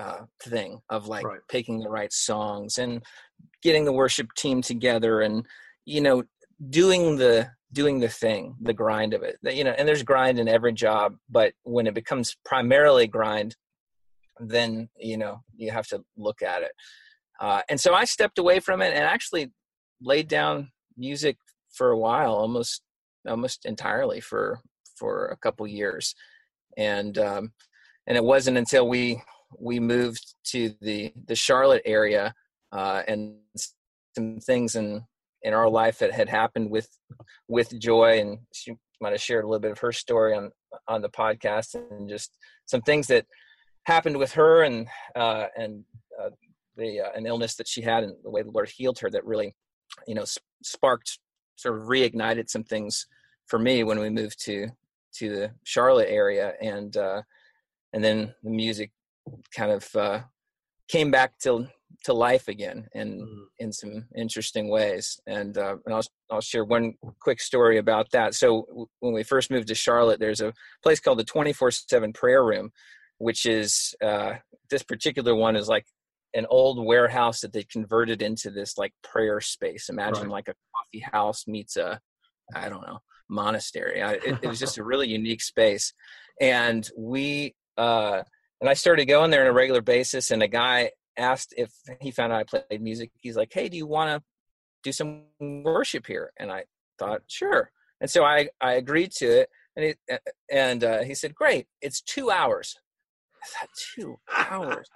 uh, 0.00 0.24
thing 0.42 0.80
of 0.88 1.08
like 1.08 1.24
right. 1.24 1.40
picking 1.48 1.78
the 1.78 1.90
right 1.90 2.12
songs 2.12 2.78
and 2.78 3.02
getting 3.62 3.84
the 3.84 3.92
worship 3.92 4.28
team 4.34 4.62
together 4.62 5.20
and 5.20 5.44
you 5.84 6.00
know 6.00 6.22
doing 6.70 7.16
the 7.16 7.48
doing 7.72 8.00
the 8.00 8.08
thing 8.08 8.56
the 8.62 8.72
grind 8.72 9.12
of 9.12 9.22
it 9.22 9.36
you 9.42 9.62
know 9.62 9.74
and 9.76 9.86
there's 9.86 10.02
grind 10.02 10.38
in 10.38 10.48
every 10.48 10.72
job 10.72 11.16
but 11.28 11.52
when 11.64 11.86
it 11.86 11.94
becomes 11.94 12.36
primarily 12.44 13.06
grind 13.06 13.54
then 14.38 14.88
you 14.98 15.18
know 15.18 15.42
you 15.56 15.70
have 15.70 15.86
to 15.86 16.00
look 16.16 16.40
at 16.40 16.62
it 16.62 16.72
uh, 17.40 17.60
and 17.68 17.78
so 17.78 17.94
i 17.94 18.04
stepped 18.04 18.38
away 18.38 18.58
from 18.58 18.80
it 18.80 18.94
and 18.94 19.04
actually 19.04 19.50
laid 20.00 20.28
down 20.28 20.70
music 20.96 21.36
for 21.72 21.90
a 21.90 21.98
while 21.98 22.32
almost 22.32 22.82
almost 23.28 23.66
entirely 23.66 24.20
for 24.20 24.60
for 24.96 25.26
a 25.26 25.36
couple 25.36 25.66
years 25.66 26.14
and 26.78 27.18
um 27.18 27.52
and 28.06 28.16
it 28.16 28.24
wasn't 28.24 28.56
until 28.56 28.88
we 28.88 29.22
we 29.58 29.80
moved 29.80 30.34
to 30.44 30.74
the 30.80 31.12
the 31.26 31.34
Charlotte 31.34 31.82
area, 31.84 32.34
uh, 32.72 33.02
and 33.08 33.36
some 34.14 34.38
things 34.40 34.74
in 34.76 35.02
in 35.42 35.54
our 35.54 35.68
life 35.68 35.98
that 35.98 36.12
had 36.12 36.28
happened 36.28 36.70
with 36.70 36.88
with 37.48 37.78
Joy, 37.78 38.20
and 38.20 38.38
she 38.52 38.74
might 39.00 39.12
have 39.12 39.20
shared 39.20 39.44
a 39.44 39.48
little 39.48 39.60
bit 39.60 39.72
of 39.72 39.78
her 39.78 39.92
story 39.92 40.34
on 40.34 40.50
on 40.88 41.02
the 41.02 41.08
podcast, 41.08 41.74
and 41.74 42.08
just 42.08 42.36
some 42.66 42.82
things 42.82 43.06
that 43.08 43.26
happened 43.84 44.16
with 44.16 44.32
her, 44.32 44.62
and 44.62 44.86
uh, 45.16 45.46
and 45.56 45.84
uh, 46.22 46.30
the 46.76 47.00
uh, 47.00 47.10
an 47.14 47.26
illness 47.26 47.56
that 47.56 47.68
she 47.68 47.82
had, 47.82 48.04
and 48.04 48.14
the 48.22 48.30
way 48.30 48.42
the 48.42 48.50
Lord 48.50 48.68
healed 48.68 48.98
her, 49.00 49.10
that 49.10 49.24
really, 49.24 49.54
you 50.06 50.14
know, 50.14 50.24
sparked 50.62 51.18
sort 51.56 51.76
of 51.78 51.86
reignited 51.88 52.48
some 52.48 52.64
things 52.64 53.06
for 53.46 53.58
me 53.58 53.84
when 53.84 53.98
we 53.98 54.08
moved 54.08 54.42
to 54.44 54.68
to 55.12 55.28
the 55.28 55.50
Charlotte 55.64 56.08
area, 56.08 56.54
and 56.60 56.96
uh, 56.96 57.22
and 57.92 58.04
then 58.04 58.34
the 58.42 58.50
music 58.50 58.90
kind 59.56 59.72
of 59.72 59.96
uh, 59.96 60.20
came 60.88 61.10
back 61.10 61.38
to 61.40 61.68
to 62.04 62.12
life 62.12 62.48
again 62.48 62.88
in 62.94 63.20
mm. 63.20 63.44
in 63.58 63.72
some 63.72 64.06
interesting 64.16 64.68
ways. 64.68 65.20
And 65.26 65.56
uh, 65.58 65.76
and 65.84 65.94
I'll 65.94 66.02
I'll 66.30 66.40
share 66.40 66.64
one 66.64 66.94
quick 67.20 67.40
story 67.40 67.78
about 67.78 68.10
that. 68.12 68.34
So 68.34 68.66
w- 68.68 68.86
when 69.00 69.12
we 69.12 69.22
first 69.22 69.50
moved 69.50 69.68
to 69.68 69.74
Charlotte, 69.74 70.20
there's 70.20 70.40
a 70.40 70.54
place 70.82 71.00
called 71.00 71.18
the 71.18 71.24
24/7 71.24 72.14
Prayer 72.14 72.44
Room, 72.44 72.70
which 73.18 73.46
is 73.46 73.94
uh, 74.02 74.34
this 74.70 74.82
particular 74.82 75.34
one 75.34 75.56
is 75.56 75.68
like 75.68 75.86
an 76.34 76.46
old 76.48 76.84
warehouse 76.84 77.40
that 77.40 77.52
they 77.52 77.64
converted 77.64 78.22
into 78.22 78.50
this 78.50 78.78
like 78.78 78.92
prayer 79.02 79.40
space. 79.40 79.88
Imagine 79.88 80.24
right. 80.24 80.30
like 80.30 80.48
a 80.48 80.54
coffee 80.74 81.04
house 81.12 81.46
meets 81.46 81.76
a 81.76 82.00
I 82.54 82.68
don't 82.68 82.86
know 82.86 83.00
monastery. 83.28 84.02
I, 84.02 84.14
it, 84.14 84.38
it 84.42 84.48
was 84.48 84.58
just 84.58 84.78
a 84.78 84.84
really 84.90 85.08
unique 85.08 85.42
space, 85.42 85.92
and 86.40 86.88
we. 86.96 87.54
Uh, 87.76 88.22
and 88.60 88.68
I 88.68 88.74
started 88.74 89.06
going 89.06 89.30
there 89.30 89.42
on 89.42 89.46
a 89.46 89.52
regular 89.52 89.80
basis. 89.80 90.30
And 90.30 90.42
a 90.42 90.48
guy 90.48 90.90
asked 91.16 91.54
if 91.56 91.72
he 92.00 92.10
found 92.10 92.32
out 92.32 92.40
I 92.40 92.44
played 92.44 92.82
music. 92.82 93.10
He's 93.20 93.36
like, 93.36 93.52
"Hey, 93.52 93.68
do 93.68 93.76
you 93.76 93.86
want 93.86 94.10
to 94.10 94.22
do 94.82 94.92
some 94.92 95.24
worship 95.40 96.06
here?" 96.06 96.32
And 96.38 96.50
I 96.50 96.64
thought, 96.98 97.22
"Sure." 97.26 97.70
And 98.00 98.10
so 98.10 98.24
I 98.24 98.48
I 98.60 98.72
agreed 98.74 99.12
to 99.12 99.26
it. 99.26 99.50
And 99.76 99.84
he, 99.84 100.16
and 100.50 100.84
uh, 100.84 101.02
he 101.04 101.14
said, 101.14 101.34
"Great, 101.34 101.66
it's 101.80 102.00
two 102.00 102.30
hours." 102.30 102.76
I 103.42 103.46
thought, 103.46 103.70
two 103.94 104.16
hours. 104.36 104.88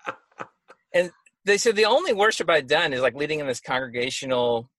and 0.94 1.10
they 1.44 1.56
said 1.56 1.76
the 1.76 1.86
only 1.86 2.12
worship 2.12 2.50
I'd 2.50 2.66
done 2.66 2.92
is 2.92 3.00
like 3.00 3.14
leading 3.14 3.40
in 3.40 3.46
this 3.46 3.60
congregational, 3.60 4.70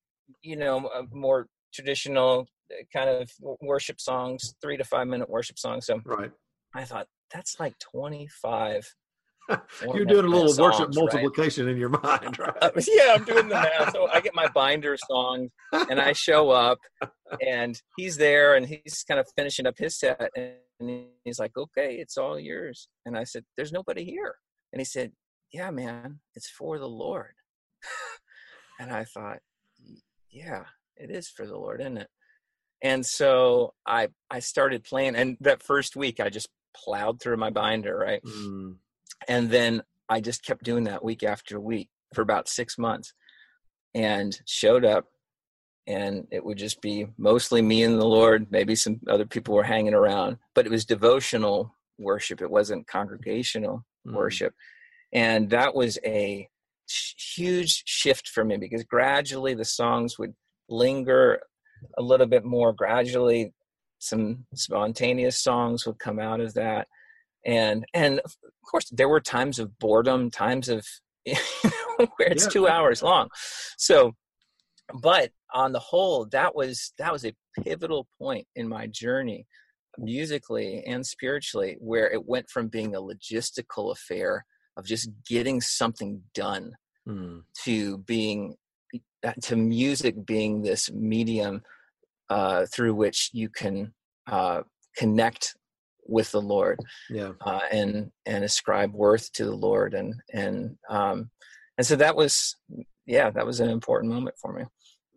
you 0.41 0.55
know, 0.55 0.89
more 1.11 1.47
traditional 1.73 2.47
uh, 2.71 2.83
kind 2.93 3.09
of 3.09 3.31
worship 3.61 3.99
songs, 3.99 4.55
three 4.61 4.77
to 4.77 4.83
five 4.83 5.07
minute 5.07 5.29
worship 5.29 5.57
songs. 5.57 5.87
So 5.87 5.99
right. 6.05 6.31
I 6.73 6.83
thought 6.83 7.07
that's 7.33 7.59
like 7.59 7.75
25 7.79 8.95
you're 9.93 10.05
doing 10.05 10.25
a 10.25 10.27
little 10.27 10.47
songs, 10.51 10.59
worship 10.79 10.95
multiplication 10.95 11.65
right? 11.65 11.73
in 11.73 11.77
your 11.77 11.89
mind 11.89 12.39
right? 12.39 12.55
Uh, 12.61 12.71
yeah 12.87 13.13
i'm 13.13 13.23
doing 13.25 13.47
the 13.47 13.53
math 13.53 13.91
so 13.91 14.07
i 14.11 14.19
get 14.19 14.33
my 14.33 14.47
binder 14.47 14.97
songs 15.07 15.51
and 15.91 16.01
i 16.01 16.11
show 16.13 16.49
up 16.49 16.79
and 17.45 17.81
he's 17.95 18.17
there 18.17 18.55
and 18.55 18.67
he's 18.67 19.03
kind 19.07 19.19
of 19.19 19.27
finishing 19.37 19.67
up 19.67 19.75
his 19.77 19.97
set 19.97 20.31
and 20.35 21.05
he's 21.23 21.39
like 21.39 21.55
okay 21.57 21.95
it's 21.95 22.17
all 22.17 22.39
yours. 22.39 22.87
And 23.05 23.17
i 23.17 23.23
said 23.23 23.43
there's 23.55 23.71
nobody 23.71 24.03
here. 24.03 24.35
And 24.73 24.79
he 24.79 24.85
said 24.85 25.11
yeah 25.51 25.71
man 25.71 26.19
it's 26.35 26.49
for 26.49 26.79
the 26.79 26.87
lord. 26.89 27.33
And 28.79 28.91
i 28.91 29.05
thought 29.05 29.39
yeah 30.29 30.65
it 30.97 31.09
is 31.09 31.29
for 31.29 31.47
the 31.47 31.57
lord 31.57 31.79
isn't 31.79 31.97
it? 31.97 32.09
And 32.81 33.05
so 33.05 33.73
i 33.85 34.09
i 34.29 34.39
started 34.39 34.83
playing 34.83 35.15
and 35.15 35.37
that 35.39 35.63
first 35.63 35.95
week 35.95 36.19
i 36.19 36.29
just 36.29 36.49
plowed 36.83 37.21
through 37.21 37.37
my 37.37 37.49
binder, 37.49 37.97
right? 37.97 38.21
Mm. 38.23 38.75
And 39.27 39.49
then 39.49 39.83
I 40.09 40.21
just 40.21 40.45
kept 40.45 40.63
doing 40.63 40.83
that 40.85 41.03
week 41.03 41.23
after 41.23 41.59
week 41.59 41.89
for 42.13 42.21
about 42.21 42.47
six 42.47 42.77
months 42.77 43.13
and 43.93 44.39
showed 44.45 44.85
up 44.85 45.05
and 45.87 46.27
it 46.31 46.43
would 46.43 46.57
just 46.57 46.81
be 46.81 47.07
mostly 47.17 47.61
me 47.61 47.83
and 47.83 47.99
the 47.99 48.05
Lord. 48.05 48.47
Maybe 48.49 48.75
some 48.75 48.99
other 49.07 49.25
people 49.25 49.53
were 49.53 49.63
hanging 49.63 49.93
around, 49.93 50.37
but 50.53 50.65
it 50.65 50.71
was 50.71 50.85
devotional 50.85 51.75
worship. 51.99 52.41
It 52.41 52.49
wasn't 52.49 52.87
congregational 52.87 53.85
mm. 54.07 54.13
worship. 54.13 54.53
And 55.13 55.49
that 55.51 55.75
was 55.75 55.99
a 56.03 56.49
huge 56.87 57.83
shift 57.85 58.27
for 58.27 58.43
me 58.43 58.57
because 58.57 58.83
gradually 58.83 59.53
the 59.53 59.65
songs 59.65 60.17
would 60.17 60.33
linger 60.69 61.41
a 61.97 62.01
little 62.01 62.27
bit 62.27 62.43
more. 62.43 62.73
Gradually, 62.73 63.53
some 63.99 64.45
spontaneous 64.53 65.37
songs 65.37 65.85
would 65.85 65.99
come 65.99 66.19
out 66.19 66.39
of 66.39 66.53
that 66.53 66.87
and 67.45 67.85
and 67.93 68.19
of 68.19 68.35
course 68.69 68.89
there 68.91 69.09
were 69.09 69.21
times 69.21 69.59
of 69.59 69.77
boredom 69.79 70.29
times 70.29 70.69
of 70.69 70.85
you 71.25 71.35
know, 71.63 72.07
where 72.17 72.29
it's 72.29 72.45
yeah. 72.45 72.49
two 72.49 72.67
hours 72.67 73.01
long 73.01 73.27
so 73.77 74.13
but 75.01 75.31
on 75.53 75.71
the 75.71 75.79
whole 75.79 76.27
that 76.31 76.55
was 76.55 76.93
that 76.97 77.11
was 77.11 77.25
a 77.25 77.33
pivotal 77.63 78.07
point 78.19 78.45
in 78.55 78.67
my 78.67 78.87
journey 78.87 79.45
musically 79.97 80.83
and 80.85 81.05
spiritually 81.05 81.77
where 81.79 82.11
it 82.11 82.25
went 82.25 82.49
from 82.49 82.67
being 82.67 82.95
a 82.95 83.01
logistical 83.01 83.91
affair 83.91 84.45
of 84.77 84.85
just 84.85 85.09
getting 85.27 85.61
something 85.61 86.21
done 86.33 86.73
mm. 87.07 87.41
to 87.63 87.97
being 87.99 88.55
to 89.41 89.55
music 89.55 90.25
being 90.25 90.61
this 90.61 90.91
medium 90.91 91.61
uh, 92.29 92.65
through 92.73 92.95
which 92.95 93.29
you 93.33 93.49
can 93.49 93.93
uh, 94.27 94.61
connect 94.97 95.55
with 96.07 96.31
the 96.31 96.41
Lord, 96.41 96.79
yeah, 97.09 97.31
uh, 97.41 97.61
and 97.71 98.11
and 98.25 98.43
ascribe 98.43 98.93
worth 98.93 99.31
to 99.33 99.45
the 99.45 99.55
Lord, 99.55 99.93
and 99.93 100.13
and 100.33 100.77
um, 100.89 101.29
and 101.77 101.85
so 101.85 101.95
that 101.95 102.15
was 102.15 102.55
yeah, 103.05 103.29
that 103.31 103.45
was 103.45 103.59
an 103.59 103.69
important 103.69 104.13
moment 104.13 104.35
for 104.41 104.53
me. 104.53 104.63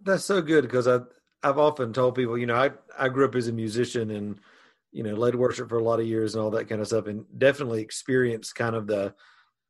That's 0.03 0.25
so 0.25 0.41
good 0.41 0.63
because 0.63 0.89
I 0.89 1.01
I've 1.43 1.59
often 1.59 1.93
told 1.93 2.15
people, 2.15 2.39
you 2.39 2.47
know, 2.47 2.57
I 2.57 2.71
I 2.99 3.09
grew 3.09 3.25
up 3.25 3.35
as 3.35 3.49
a 3.49 3.53
musician 3.53 4.11
and 4.11 4.41
you 4.93 5.03
know 5.03 5.15
led 5.15 5.35
worship 5.35 5.69
for 5.69 5.79
a 5.79 5.85
lot 5.85 6.01
of 6.01 6.07
years 6.07 6.35
and 6.35 6.43
all 6.43 6.51
that 6.51 6.69
kind 6.69 6.81
of 6.81 6.87
stuff, 6.87 7.07
and 7.07 7.25
definitely 7.37 7.83
experienced 7.83 8.55
kind 8.55 8.75
of 8.75 8.87
the 8.87 9.15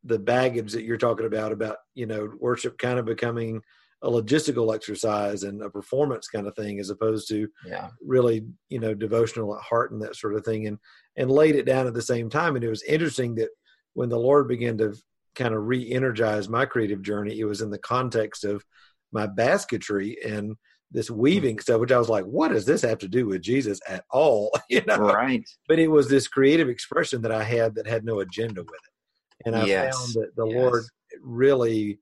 the 0.04 0.18
baggage 0.18 0.72
that 0.72 0.84
you're 0.84 0.96
talking 0.96 1.26
about 1.26 1.52
about 1.52 1.78
you 1.94 2.06
know 2.06 2.30
worship 2.38 2.78
kind 2.78 2.98
of 2.98 3.04
becoming 3.04 3.60
a 4.02 4.08
logistical 4.08 4.74
exercise 4.74 5.42
and 5.42 5.62
a 5.62 5.70
performance 5.70 6.28
kind 6.28 6.46
of 6.46 6.54
thing 6.54 6.78
as 6.78 6.90
opposed 6.90 7.28
to 7.28 7.48
yeah 7.66 7.88
really 8.04 8.44
you 8.68 8.78
know 8.78 8.94
devotional 8.94 9.54
at 9.56 9.62
heart 9.62 9.92
and 9.92 10.00
that 10.00 10.16
sort 10.16 10.34
of 10.34 10.44
thing 10.44 10.66
and 10.66 10.78
and 11.16 11.30
laid 11.30 11.56
it 11.56 11.66
down 11.66 11.86
at 11.86 11.94
the 11.94 12.02
same 12.02 12.30
time 12.30 12.54
and 12.54 12.64
it 12.64 12.68
was 12.68 12.82
interesting 12.84 13.34
that 13.34 13.50
when 13.94 14.08
the 14.08 14.18
lord 14.18 14.46
began 14.46 14.78
to 14.78 14.94
kind 15.34 15.54
of 15.54 15.66
re-energize 15.66 16.48
my 16.48 16.64
creative 16.64 17.02
journey 17.02 17.38
it 17.38 17.44
was 17.44 17.60
in 17.60 17.70
the 17.70 17.78
context 17.78 18.44
of 18.44 18.64
my 19.12 19.26
basketry 19.26 20.16
and 20.24 20.56
this 20.90 21.10
weaving 21.10 21.56
mm-hmm. 21.56 21.60
stuff 21.60 21.80
which 21.80 21.92
i 21.92 21.98
was 21.98 22.08
like 22.08 22.24
what 22.24 22.48
does 22.52 22.64
this 22.64 22.82
have 22.82 22.98
to 22.98 23.08
do 23.08 23.26
with 23.26 23.42
jesus 23.42 23.80
at 23.88 24.04
all 24.10 24.52
you 24.68 24.82
know 24.86 24.98
right 24.98 25.48
but 25.66 25.78
it 25.78 25.88
was 25.88 26.08
this 26.08 26.28
creative 26.28 26.68
expression 26.68 27.20
that 27.20 27.32
i 27.32 27.42
had 27.42 27.74
that 27.74 27.86
had 27.86 28.04
no 28.04 28.20
agenda 28.20 28.62
with 28.62 28.70
it 28.70 29.46
and 29.46 29.56
i 29.56 29.64
yes. 29.64 29.96
found 29.96 30.14
that 30.14 30.36
the 30.36 30.46
yes. 30.46 30.56
lord 30.56 30.84
really 31.20 31.98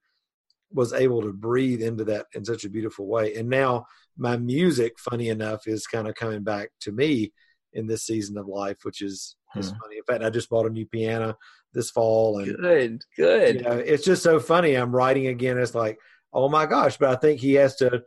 was 0.73 0.92
able 0.92 1.23
to 1.23 1.32
breathe 1.32 1.82
into 1.82 2.04
that 2.04 2.26
in 2.35 2.44
such 2.44 2.64
a 2.64 2.70
beautiful 2.70 3.06
way. 3.06 3.35
And 3.35 3.49
now 3.49 3.87
my 4.16 4.37
music, 4.37 4.99
funny 4.99 5.28
enough, 5.28 5.66
is 5.66 5.87
kind 5.87 6.08
of 6.08 6.14
coming 6.14 6.42
back 6.42 6.70
to 6.80 6.92
me 6.92 7.32
in 7.73 7.87
this 7.87 8.04
season 8.04 8.38
of 8.38 8.46
life, 8.46 8.78
which 8.82 9.02
is, 9.02 9.37
hmm. 9.52 9.61
is 9.61 9.70
funny. 9.70 9.96
In 9.99 10.04
fact, 10.04 10.25
I 10.25 10.30
just 10.30 10.50
bought 10.50 10.66
a 10.66 10.70
new 10.70 10.87
piano 10.87 11.37
this 11.73 11.90
fall, 11.90 12.38
and 12.38 12.56
good, 12.56 13.02
good. 13.16 13.56
You 13.56 13.62
know, 13.62 13.73
it's 13.73 14.04
just 14.04 14.23
so 14.23 14.40
funny. 14.40 14.75
I'm 14.75 14.94
writing 14.94 15.26
again. 15.26 15.58
It's 15.58 15.75
like, 15.75 15.99
oh 16.32 16.49
my 16.49 16.64
gosh! 16.64 16.96
But 16.96 17.11
I 17.11 17.16
think 17.16 17.40
he 17.40 17.54
has 17.54 17.76
to. 17.76 18.02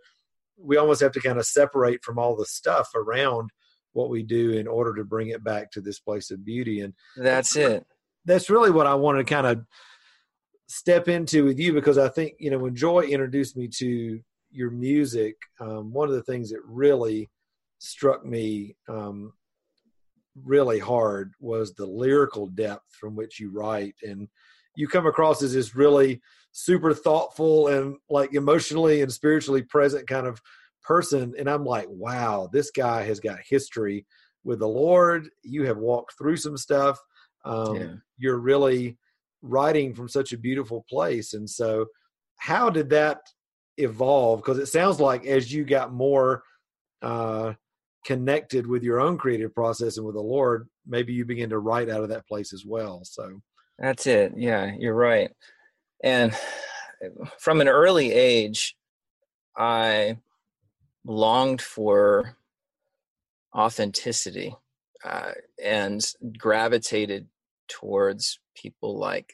We 0.58 0.78
almost 0.78 1.02
have 1.02 1.12
to 1.14 1.22
kind 1.22 1.38
of 1.38 1.46
separate 1.46 2.04
from 2.04 2.18
all 2.18 2.36
the 2.36 2.46
stuff 2.46 2.90
around 2.96 3.52
what 3.94 4.10
we 4.10 4.24
do 4.24 4.52
in 4.52 4.68
order 4.68 4.96
to 4.96 5.04
bring 5.04 5.30
it 5.30 5.44
back 5.44 5.72
to 5.72 5.82
this 5.82 6.00
place 6.00 6.32
of 6.32 6.44
beauty. 6.44 6.82
And 6.82 6.94
that's 7.16 7.56
it. 7.56 7.86
That's 8.26 8.50
really 8.50 8.72
what 8.72 8.88
I 8.88 8.96
want 8.96 9.20
to 9.20 9.24
kind 9.24 9.48
of 9.48 9.66
step 10.70 11.08
into 11.08 11.44
with 11.44 11.60
you 11.60 11.74
because 11.74 11.98
I 11.98 12.08
think 12.08 12.34
you 12.40 12.52
know 12.52 12.60
when 12.60 12.76
Joy 12.76 13.02
introduced 13.02 13.58
me 13.58 13.68
to 13.80 14.20
your 14.52 14.72
music, 14.72 15.36
um, 15.60 15.92
one 15.92 16.08
of 16.08 16.16
the 16.16 16.24
things 16.24 16.50
that 16.52 16.62
really 16.66 17.30
struck 17.80 18.26
me 18.26 18.76
um, 18.88 19.34
really 20.44 20.80
hard 20.80 21.34
was 21.40 21.74
the 21.74 21.86
lyrical 21.86 22.48
depth 22.48 22.86
from 23.00 23.16
which 23.16 23.40
you 23.40 23.52
write, 23.52 23.96
and 24.04 24.28
you 24.76 24.88
come 24.88 25.08
across 25.08 25.42
as 25.42 25.54
this 25.54 25.76
really 25.76 26.22
super 26.52 26.94
thoughtful 26.94 27.68
and 27.68 27.98
like 28.10 28.34
emotionally 28.34 29.02
and 29.02 29.12
spiritually 29.12 29.62
present 29.64 30.08
kind 30.08 30.26
of 30.26 30.42
person. 30.84 31.34
And 31.38 31.50
I'm 31.50 31.66
like, 31.66 31.88
wow, 31.90 32.50
this 32.52 32.72
guy 32.72 33.04
has 33.04 33.20
got 33.20 33.40
history 33.48 34.06
with 34.44 34.60
the 34.60 34.68
Lord. 34.68 35.30
You 35.44 35.66
have 35.66 35.78
walked 35.78 36.18
through 36.18 36.38
some 36.38 36.58
stuff. 36.58 37.00
Um, 37.46 37.76
yeah. 37.76 37.94
You're 38.18 38.40
really 38.40 38.98
writing 39.42 39.94
from 39.94 40.10
such 40.10 40.34
a 40.34 40.38
beautiful 40.38 40.86
place. 40.90 41.34
And 41.34 41.50
so, 41.50 41.86
how 42.38 42.70
did 42.70 42.90
that 42.92 43.22
evolve? 43.78 44.40
Because 44.40 44.58
it 44.58 44.68
sounds 44.68 45.00
like 45.00 45.26
as 45.26 45.52
you 45.52 45.64
got 45.64 45.94
more 45.94 46.44
uh, 47.02 47.54
connected 48.06 48.66
with 48.66 48.84
your 48.84 49.00
own 49.00 49.18
creative 49.18 49.54
process 49.54 49.98
and 49.98 50.06
with 50.06 50.16
the 50.16 50.22
Lord, 50.22 50.68
maybe 50.88 51.14
you 51.14 51.26
begin 51.26 51.50
to 51.50 51.60
write 51.60 51.90
out 51.90 52.04
of 52.04 52.10
that 52.10 52.28
place 52.28 52.54
as 52.54 52.66
well. 52.66 53.02
So 53.04 53.42
that's 53.78 54.08
it. 54.08 54.34
Yeah, 54.36 54.72
you're 54.78 54.96
right. 54.96 55.32
And 56.04 56.36
from 57.40 57.62
an 57.62 57.68
early 57.68 58.12
age, 58.12 58.76
I 59.58 60.18
longed 61.06 61.62
for 61.62 62.36
authenticity 63.56 64.56
uh, 65.04 65.32
and 65.64 66.06
gravitated 66.38 67.28
towards 67.68 68.40
people 68.56 68.98
like 68.98 69.34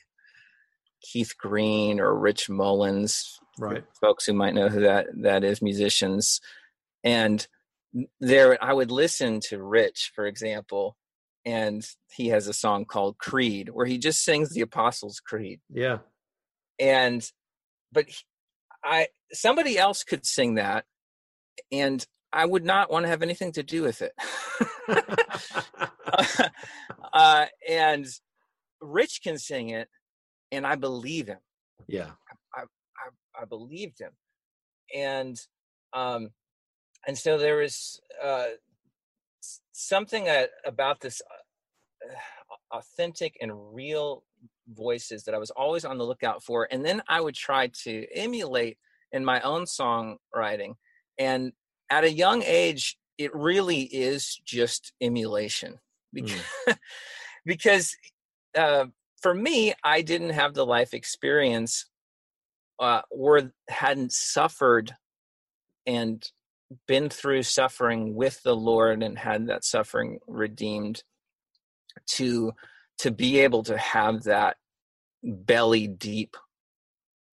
Keith 1.11 1.37
Green 1.37 1.99
or 1.99 2.17
Rich 2.17 2.49
Mullins, 2.49 3.39
right? 3.59 3.83
Folks 4.01 4.25
who 4.25 4.33
might 4.33 4.53
know 4.53 4.69
who 4.69 4.81
that 4.81 5.07
that 5.21 5.43
is, 5.43 5.61
musicians, 5.61 6.41
and 7.03 7.47
there 8.19 8.61
I 8.63 8.73
would 8.73 8.91
listen 8.91 9.39
to 9.49 9.61
Rich, 9.61 10.11
for 10.15 10.25
example, 10.25 10.97
and 11.45 11.87
he 12.11 12.29
has 12.29 12.47
a 12.47 12.53
song 12.53 12.85
called 12.85 13.17
Creed 13.17 13.69
where 13.69 13.85
he 13.85 13.97
just 13.97 14.23
sings 14.23 14.49
the 14.49 14.61
Apostles' 14.61 15.19
Creed. 15.19 15.59
Yeah, 15.69 15.99
and 16.79 17.29
but 17.91 18.05
I 18.83 19.07
somebody 19.31 19.77
else 19.77 20.03
could 20.03 20.25
sing 20.25 20.55
that, 20.55 20.85
and 21.71 22.05
I 22.33 22.45
would 22.45 22.65
not 22.65 22.91
want 22.91 23.03
to 23.05 23.09
have 23.09 23.21
anything 23.21 23.53
to 23.53 23.63
do 23.63 23.83
with 23.83 24.01
it. 24.01 24.13
uh, 27.13 27.45
and 27.67 28.05
Rich 28.81 29.21
can 29.23 29.37
sing 29.37 29.69
it, 29.69 29.87
and 30.51 30.65
I 30.65 30.75
believe 30.75 31.27
him. 31.27 31.39
Yeah, 31.87 32.11
I 32.53 32.61
I, 32.61 33.41
I 33.41 33.45
believed 33.45 33.99
him, 33.99 34.11
and 34.93 35.39
um, 35.93 36.29
and 37.07 37.17
so 37.17 37.37
there 37.37 37.57
was 37.57 37.99
uh, 38.23 38.47
something 39.71 40.27
about 40.65 41.01
this 41.01 41.21
uh, 42.03 42.15
authentic 42.77 43.37
and 43.41 43.75
real 43.75 44.23
voices 44.73 45.23
that 45.23 45.35
I 45.35 45.37
was 45.37 45.51
always 45.51 45.85
on 45.85 45.97
the 45.97 46.05
lookout 46.05 46.43
for, 46.43 46.67
and 46.71 46.85
then 46.85 47.01
I 47.07 47.21
would 47.21 47.35
try 47.35 47.67
to 47.83 48.05
emulate 48.13 48.77
in 49.11 49.23
my 49.23 49.41
own 49.41 49.65
songwriting, 49.65 50.75
and 51.17 51.53
at 51.89 52.03
a 52.03 52.11
young 52.11 52.41
age, 52.43 52.97
it 53.17 53.33
really 53.35 53.81
is 53.83 54.39
just 54.45 54.93
emulation 55.01 55.79
because. 56.13 56.41
Mm. 56.67 56.77
because 57.45 57.95
uh, 58.57 58.85
for 59.25 59.33
me, 59.33 59.73
I 59.83 60.03
didn't 60.03 60.29
have 60.29 60.53
the 60.53 60.67
life 60.67 60.93
experience 60.93 61.87
uh, 62.79 63.01
or 63.09 63.53
hadn't 63.67 64.11
suffered 64.11 64.93
and 65.87 66.23
been 66.87 67.09
through 67.09 67.41
suffering 67.41 68.13
with 68.13 68.39
the 68.43 68.55
Lord 68.55 69.01
and 69.01 69.17
had 69.17 69.47
that 69.47 69.65
suffering 69.65 70.19
redeemed 70.27 71.01
to 72.17 72.53
to 72.99 73.09
be 73.09 73.39
able 73.39 73.63
to 73.63 73.75
have 73.79 74.25
that 74.25 74.57
belly 75.23 75.87
deep 75.87 76.37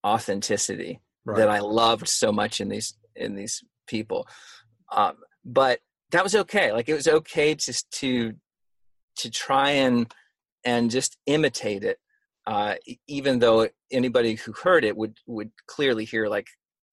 authenticity 0.03 0.99
right. 1.27 1.37
that 1.37 1.51
I 1.51 1.59
loved 1.59 2.09
so 2.09 2.33
much 2.33 2.63
in 2.63 2.71
these 2.71 2.97
in 3.15 3.35
these 3.35 3.63
people. 3.87 4.27
Um, 4.91 5.17
but 5.45 5.81
that 6.11 6.25
was 6.25 6.37
okay. 6.37 6.73
Like 6.73 6.89
it 6.89 6.95
was 6.95 7.07
okay 7.07 7.55
to 7.55 7.85
to 8.01 8.33
to 9.17 9.31
try 9.31 9.73
and 9.73 10.11
and 10.65 10.91
just 10.91 11.17
imitate 11.27 11.85
it 11.85 11.99
uh, 12.47 12.75
even 13.07 13.39
though 13.39 13.69
anybody 13.91 14.35
who 14.35 14.53
heard 14.53 14.85
it 14.85 14.97
would 14.97 15.17
would 15.27 15.51
clearly 15.67 16.05
hear 16.05 16.27
like 16.27 16.49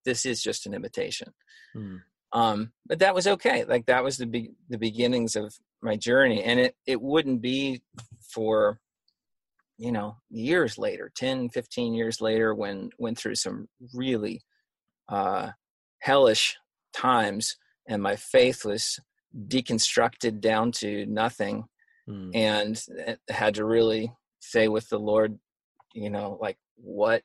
this 0.05 0.25
is 0.25 0.41
just 0.41 0.65
an 0.65 0.73
imitation 0.73 1.33
mm. 1.75 1.99
um, 2.33 2.71
but 2.85 2.99
that 2.99 3.15
was 3.15 3.27
okay 3.27 3.63
like 3.65 3.85
that 3.85 4.03
was 4.03 4.17
the 4.17 4.25
be- 4.25 4.51
the 4.69 4.77
beginnings 4.77 5.35
of 5.35 5.53
my 5.81 5.95
journey 5.95 6.43
and 6.43 6.59
it 6.59 6.75
it 6.85 7.01
wouldn't 7.01 7.41
be 7.41 7.81
for 8.33 8.79
you 9.77 9.91
know 9.91 10.17
years 10.29 10.77
later 10.77 11.11
10 11.15 11.49
15 11.49 11.93
years 11.93 12.21
later 12.21 12.53
when 12.53 12.89
went 12.99 13.17
through 13.17 13.35
some 13.35 13.67
really 13.93 14.41
uh 15.07 15.49
hellish 16.01 16.57
times 16.93 17.55
and 17.87 18.03
my 18.03 18.15
faith 18.15 18.65
was 18.65 18.99
deconstructed 19.47 20.41
down 20.41 20.71
to 20.71 21.05
nothing 21.05 21.63
mm. 22.09 22.31
and 22.33 22.81
had 23.29 23.55
to 23.55 23.65
really 23.65 24.11
say 24.39 24.67
with 24.67 24.87
the 24.89 24.99
Lord, 24.99 25.37
you 25.93 26.09
know, 26.09 26.37
like 26.41 26.57
what 26.75 27.23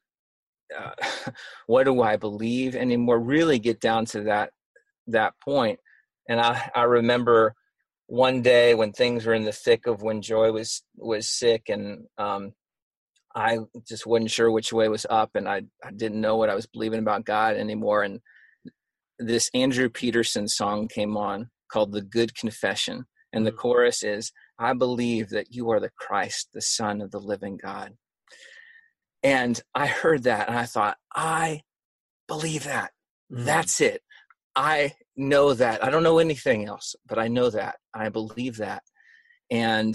uh, 0.76 0.90
what 1.66 1.84
do 1.84 2.02
I 2.02 2.16
believe 2.16 2.74
anymore? 2.74 3.18
Really 3.18 3.58
get 3.58 3.80
down 3.80 4.04
to 4.06 4.22
that 4.22 4.50
that 5.08 5.34
point. 5.42 5.78
And 6.28 6.40
I 6.40 6.70
I 6.74 6.82
remember 6.82 7.54
one 8.06 8.42
day 8.42 8.74
when 8.74 8.92
things 8.92 9.24
were 9.24 9.34
in 9.34 9.44
the 9.44 9.52
thick 9.52 9.86
of 9.86 10.02
when 10.02 10.22
Joy 10.22 10.52
was 10.52 10.82
was 10.96 11.28
sick 11.28 11.68
and 11.68 12.06
um, 12.18 12.52
I 13.34 13.58
just 13.86 14.06
wasn't 14.06 14.30
sure 14.30 14.50
which 14.50 14.72
way 14.72 14.88
was 14.88 15.06
up 15.10 15.30
and 15.34 15.48
I, 15.48 15.62
I 15.82 15.90
didn't 15.90 16.20
know 16.20 16.36
what 16.36 16.50
I 16.50 16.54
was 16.54 16.66
believing 16.66 17.00
about 17.00 17.24
God 17.24 17.56
anymore. 17.56 18.02
And 18.02 18.20
this 19.18 19.50
Andrew 19.54 19.88
Peterson 19.88 20.46
song 20.46 20.88
came 20.88 21.16
on 21.16 21.50
called 21.70 21.92
The 21.92 22.02
Good 22.02 22.36
Confession. 22.36 23.06
And 23.32 23.44
the 23.44 23.52
mm. 23.52 23.56
chorus 23.56 24.04
is, 24.04 24.30
I 24.58 24.72
believe 24.74 25.30
that 25.30 25.52
you 25.52 25.70
are 25.70 25.80
the 25.80 25.90
Christ, 25.98 26.50
the 26.52 26.62
Son 26.62 27.00
of 27.00 27.10
the 27.10 27.20
living 27.20 27.58
God. 27.62 27.92
And 29.22 29.60
I 29.74 29.86
heard 29.86 30.24
that 30.24 30.48
and 30.48 30.58
I 30.58 30.66
thought, 30.66 30.96
I 31.14 31.62
believe 32.28 32.64
that. 32.64 32.92
Mm. 33.32 33.44
That's 33.44 33.80
it. 33.80 34.02
I 34.54 34.92
know 35.16 35.54
that. 35.54 35.82
I 35.82 35.90
don't 35.90 36.02
know 36.02 36.18
anything 36.18 36.66
else, 36.66 36.94
but 37.06 37.18
I 37.18 37.28
know 37.28 37.50
that. 37.50 37.76
I 37.92 38.08
believe 38.10 38.58
that. 38.58 38.82
And 39.50 39.94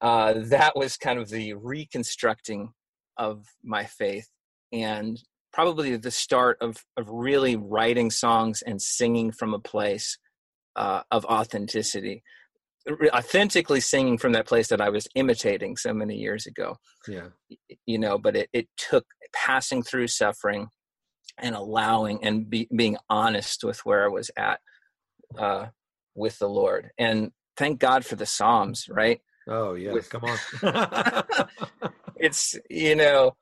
uh, 0.00 0.34
that 0.46 0.76
was 0.76 0.96
kind 0.96 1.18
of 1.18 1.28
the 1.28 1.54
reconstructing 1.54 2.72
of 3.16 3.44
my 3.64 3.84
faith. 3.84 4.28
And 4.72 5.18
probably 5.52 5.96
the 5.96 6.10
start 6.10 6.58
of 6.60 6.84
of 6.96 7.08
really 7.08 7.56
writing 7.56 8.10
songs 8.10 8.62
and 8.62 8.80
singing 8.80 9.32
from 9.32 9.54
a 9.54 9.58
place 9.58 10.18
uh, 10.76 11.02
of 11.10 11.24
authenticity 11.24 12.22
authentically 13.12 13.80
singing 13.80 14.18
from 14.18 14.32
that 14.32 14.46
place 14.46 14.68
that 14.68 14.80
I 14.80 14.88
was 14.88 15.06
imitating 15.14 15.76
so 15.76 15.92
many 15.92 16.16
years 16.16 16.46
ago. 16.46 16.76
Yeah. 17.06 17.28
You 17.86 17.98
know, 17.98 18.18
but 18.18 18.36
it, 18.36 18.48
it 18.52 18.68
took 18.76 19.06
passing 19.32 19.82
through 19.82 20.08
suffering 20.08 20.68
and 21.38 21.54
allowing 21.54 22.24
and 22.24 22.48
be, 22.48 22.68
being 22.74 22.96
honest 23.08 23.64
with 23.64 23.84
where 23.84 24.04
I 24.04 24.08
was 24.08 24.30
at 24.36 24.60
uh, 25.38 25.66
with 26.14 26.38
the 26.38 26.48
Lord. 26.48 26.90
And 26.98 27.30
thank 27.56 27.78
God 27.78 28.04
for 28.04 28.16
the 28.16 28.26
Psalms, 28.26 28.86
right? 28.88 29.20
Oh, 29.46 29.74
yeah. 29.74 29.92
With, 29.92 30.10
Come 30.10 30.24
on. 30.24 30.38
it's, 32.16 32.58
you 32.68 32.96
know, 32.96 33.36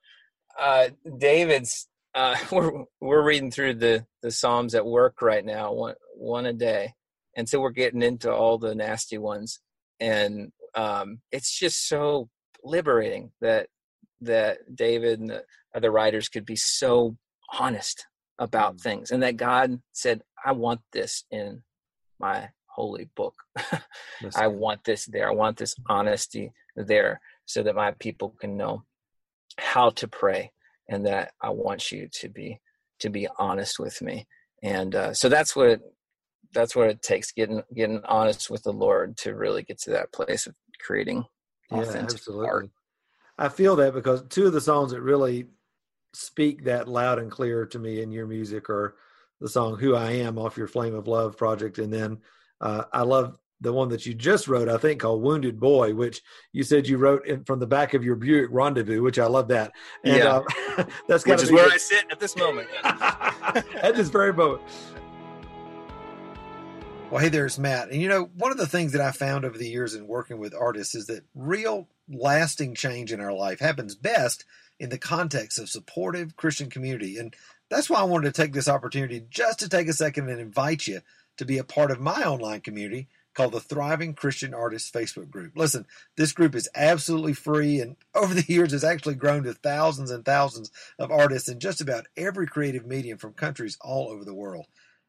uh, 0.60 0.88
David's, 1.18 1.88
uh, 2.14 2.36
we're, 2.52 2.84
we're 3.00 3.24
reading 3.24 3.50
through 3.50 3.74
the, 3.74 4.06
the 4.22 4.30
Psalms 4.30 4.74
at 4.74 4.86
work 4.86 5.22
right 5.22 5.44
now, 5.44 5.72
one, 5.72 5.94
one 6.14 6.46
a 6.46 6.52
day 6.52 6.94
and 7.36 7.48
so 7.48 7.60
we're 7.60 7.70
getting 7.70 8.02
into 8.02 8.32
all 8.32 8.58
the 8.58 8.74
nasty 8.74 9.18
ones. 9.18 9.60
And 10.00 10.52
um, 10.74 11.20
it's 11.30 11.56
just 11.58 11.88
so 11.88 12.28
liberating 12.64 13.30
that 13.40 13.68
that 14.22 14.58
david 14.74 15.20
and 15.20 15.28
the 15.28 15.44
other 15.74 15.90
writers 15.90 16.28
could 16.28 16.46
be 16.46 16.56
so 16.56 17.16
honest 17.58 18.06
about 18.38 18.76
mm. 18.76 18.80
things 18.80 19.10
and 19.10 19.22
that 19.22 19.36
god 19.36 19.78
said 19.92 20.22
i 20.44 20.50
want 20.50 20.80
this 20.90 21.24
in 21.30 21.62
my 22.18 22.48
holy 22.76 23.08
book. 23.16 23.34
I 24.36 24.46
want 24.46 24.84
this 24.84 25.06
there. 25.06 25.28
I 25.28 25.34
want 25.34 25.56
this 25.56 25.74
honesty 25.88 26.52
there 26.76 27.20
so 27.46 27.62
that 27.62 27.74
my 27.74 27.92
people 27.92 28.34
can 28.38 28.56
know 28.56 28.84
how 29.58 29.90
to 29.90 30.06
pray 30.06 30.52
and 30.88 31.06
that 31.06 31.32
i 31.40 31.48
want 31.48 31.90
you 31.90 32.08
to 32.12 32.28
be 32.28 32.60
to 33.00 33.10
be 33.10 33.26
honest 33.38 33.78
with 33.78 34.00
me. 34.00 34.26
And 34.62 34.94
uh, 34.94 35.12
so 35.14 35.28
that's 35.28 35.54
what 35.54 35.80
that's 36.56 36.74
what 36.74 36.88
it 36.88 37.02
takes 37.02 37.30
getting 37.32 37.62
getting 37.74 38.00
honest 38.06 38.50
with 38.50 38.62
the 38.62 38.72
lord 38.72 39.16
to 39.16 39.34
really 39.34 39.62
get 39.62 39.78
to 39.78 39.90
that 39.90 40.10
place 40.10 40.46
of 40.46 40.54
creating 40.80 41.24
authentic 41.70 41.94
yeah, 41.94 42.02
absolutely. 42.02 42.46
art 42.46 42.70
i 43.38 43.48
feel 43.48 43.76
that 43.76 43.92
because 43.92 44.24
two 44.30 44.46
of 44.46 44.52
the 44.52 44.60
songs 44.60 44.92
that 44.92 45.02
really 45.02 45.46
speak 46.14 46.64
that 46.64 46.88
loud 46.88 47.18
and 47.18 47.30
clear 47.30 47.66
to 47.66 47.78
me 47.78 48.00
in 48.00 48.10
your 48.10 48.26
music 48.26 48.70
are 48.70 48.96
the 49.40 49.48
song 49.48 49.76
who 49.78 49.94
i 49.94 50.10
am 50.12 50.38
off 50.38 50.56
your 50.56 50.66
flame 50.66 50.94
of 50.94 51.06
love 51.06 51.36
project 51.36 51.78
and 51.78 51.92
then 51.92 52.18
uh, 52.62 52.84
i 52.92 53.02
love 53.02 53.38
the 53.60 53.72
one 53.72 53.88
that 53.88 54.06
you 54.06 54.14
just 54.14 54.48
wrote 54.48 54.68
i 54.68 54.78
think 54.78 55.00
called 55.00 55.22
wounded 55.22 55.60
boy 55.60 55.94
which 55.94 56.22
you 56.52 56.62
said 56.62 56.88
you 56.88 56.96
wrote 56.96 57.26
in, 57.26 57.44
from 57.44 57.58
the 57.58 57.66
back 57.66 57.92
of 57.92 58.02
your 58.02 58.16
buick 58.16 58.48
rendezvous 58.50 59.02
which 59.02 59.18
i 59.18 59.26
love 59.26 59.48
that 59.48 59.72
and 60.04 60.18
yeah. 60.18 60.40
uh, 60.78 60.84
that's 61.08 61.26
which 61.26 61.42
is 61.42 61.52
where 61.52 61.68
i 61.70 61.76
sit 61.76 62.06
at 62.10 62.18
this 62.18 62.36
moment 62.36 62.68
at 62.84 63.94
this 63.94 64.08
very 64.08 64.32
moment 64.32 64.62
well, 67.10 67.22
hey, 67.22 67.28
there's 67.28 67.58
Matt. 67.58 67.90
And 67.90 68.02
you 68.02 68.08
know, 68.08 68.30
one 68.36 68.50
of 68.50 68.58
the 68.58 68.66
things 68.66 68.92
that 68.92 69.00
I 69.00 69.12
found 69.12 69.44
over 69.44 69.56
the 69.56 69.68
years 69.68 69.94
in 69.94 70.08
working 70.08 70.38
with 70.38 70.54
artists 70.54 70.94
is 70.94 71.06
that 71.06 71.24
real 71.34 71.88
lasting 72.08 72.74
change 72.74 73.12
in 73.12 73.20
our 73.20 73.32
life 73.32 73.60
happens 73.60 73.94
best 73.94 74.44
in 74.80 74.90
the 74.90 74.98
context 74.98 75.58
of 75.58 75.68
supportive 75.68 76.36
Christian 76.36 76.68
community. 76.68 77.16
And 77.16 77.34
that's 77.70 77.88
why 77.88 78.00
I 78.00 78.04
wanted 78.04 78.34
to 78.34 78.42
take 78.42 78.52
this 78.52 78.68
opportunity 78.68 79.24
just 79.30 79.60
to 79.60 79.68
take 79.68 79.88
a 79.88 79.92
second 79.92 80.28
and 80.28 80.40
invite 80.40 80.86
you 80.86 81.00
to 81.36 81.44
be 81.44 81.58
a 81.58 81.64
part 81.64 81.90
of 81.90 82.00
my 82.00 82.24
online 82.24 82.60
community 82.60 83.08
called 83.34 83.52
the 83.52 83.60
Thriving 83.60 84.14
Christian 84.14 84.54
Artists 84.54 84.90
Facebook 84.90 85.30
group. 85.30 85.52
Listen, 85.56 85.86
this 86.16 86.32
group 86.32 86.54
is 86.54 86.68
absolutely 86.74 87.34
free 87.34 87.80
and 87.80 87.96
over 88.14 88.34
the 88.34 88.52
years 88.52 88.72
has 88.72 88.82
actually 88.82 89.14
grown 89.14 89.44
to 89.44 89.52
thousands 89.52 90.10
and 90.10 90.24
thousands 90.24 90.72
of 90.98 91.12
artists 91.12 91.48
in 91.48 91.60
just 91.60 91.80
about 91.80 92.06
every 92.16 92.46
creative 92.46 92.86
medium 92.86 93.18
from 93.18 93.32
countries 93.32 93.78
all 93.80 94.08
over 94.08 94.24
the 94.24 94.34
world. 94.34 94.66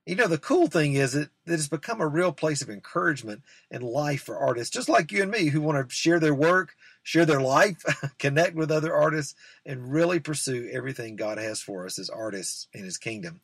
You 0.07 0.15
know, 0.15 0.27
the 0.27 0.37
cool 0.37 0.67
thing 0.67 0.93
is 0.93 1.11
that, 1.11 1.29
that 1.45 1.55
it's 1.55 1.67
become 1.67 1.99
a 1.99 2.07
real 2.07 2.31
place 2.31 2.61
of 2.61 2.69
encouragement 2.69 3.43
and 3.69 3.83
life 3.83 4.23
for 4.23 4.37
artists, 4.37 4.73
just 4.73 4.87
like 4.87 5.11
you 5.11 5.21
and 5.21 5.29
me, 5.29 5.47
who 5.47 5.59
want 5.59 5.89
to 5.89 5.93
share 5.93 6.17
their 6.17 6.33
work, 6.33 6.75
share 7.03 7.25
their 7.25 7.41
life, 7.41 7.83
connect 8.17 8.55
with 8.55 8.71
other 8.71 8.95
artists, 8.95 9.35
and 9.65 9.91
really 9.91 10.21
pursue 10.21 10.69
everything 10.71 11.17
God 11.17 11.37
has 11.37 11.61
for 11.61 11.85
us 11.85 11.99
as 11.99 12.09
artists 12.09 12.69
in 12.73 12.85
His 12.85 12.97
kingdom. 12.97 13.41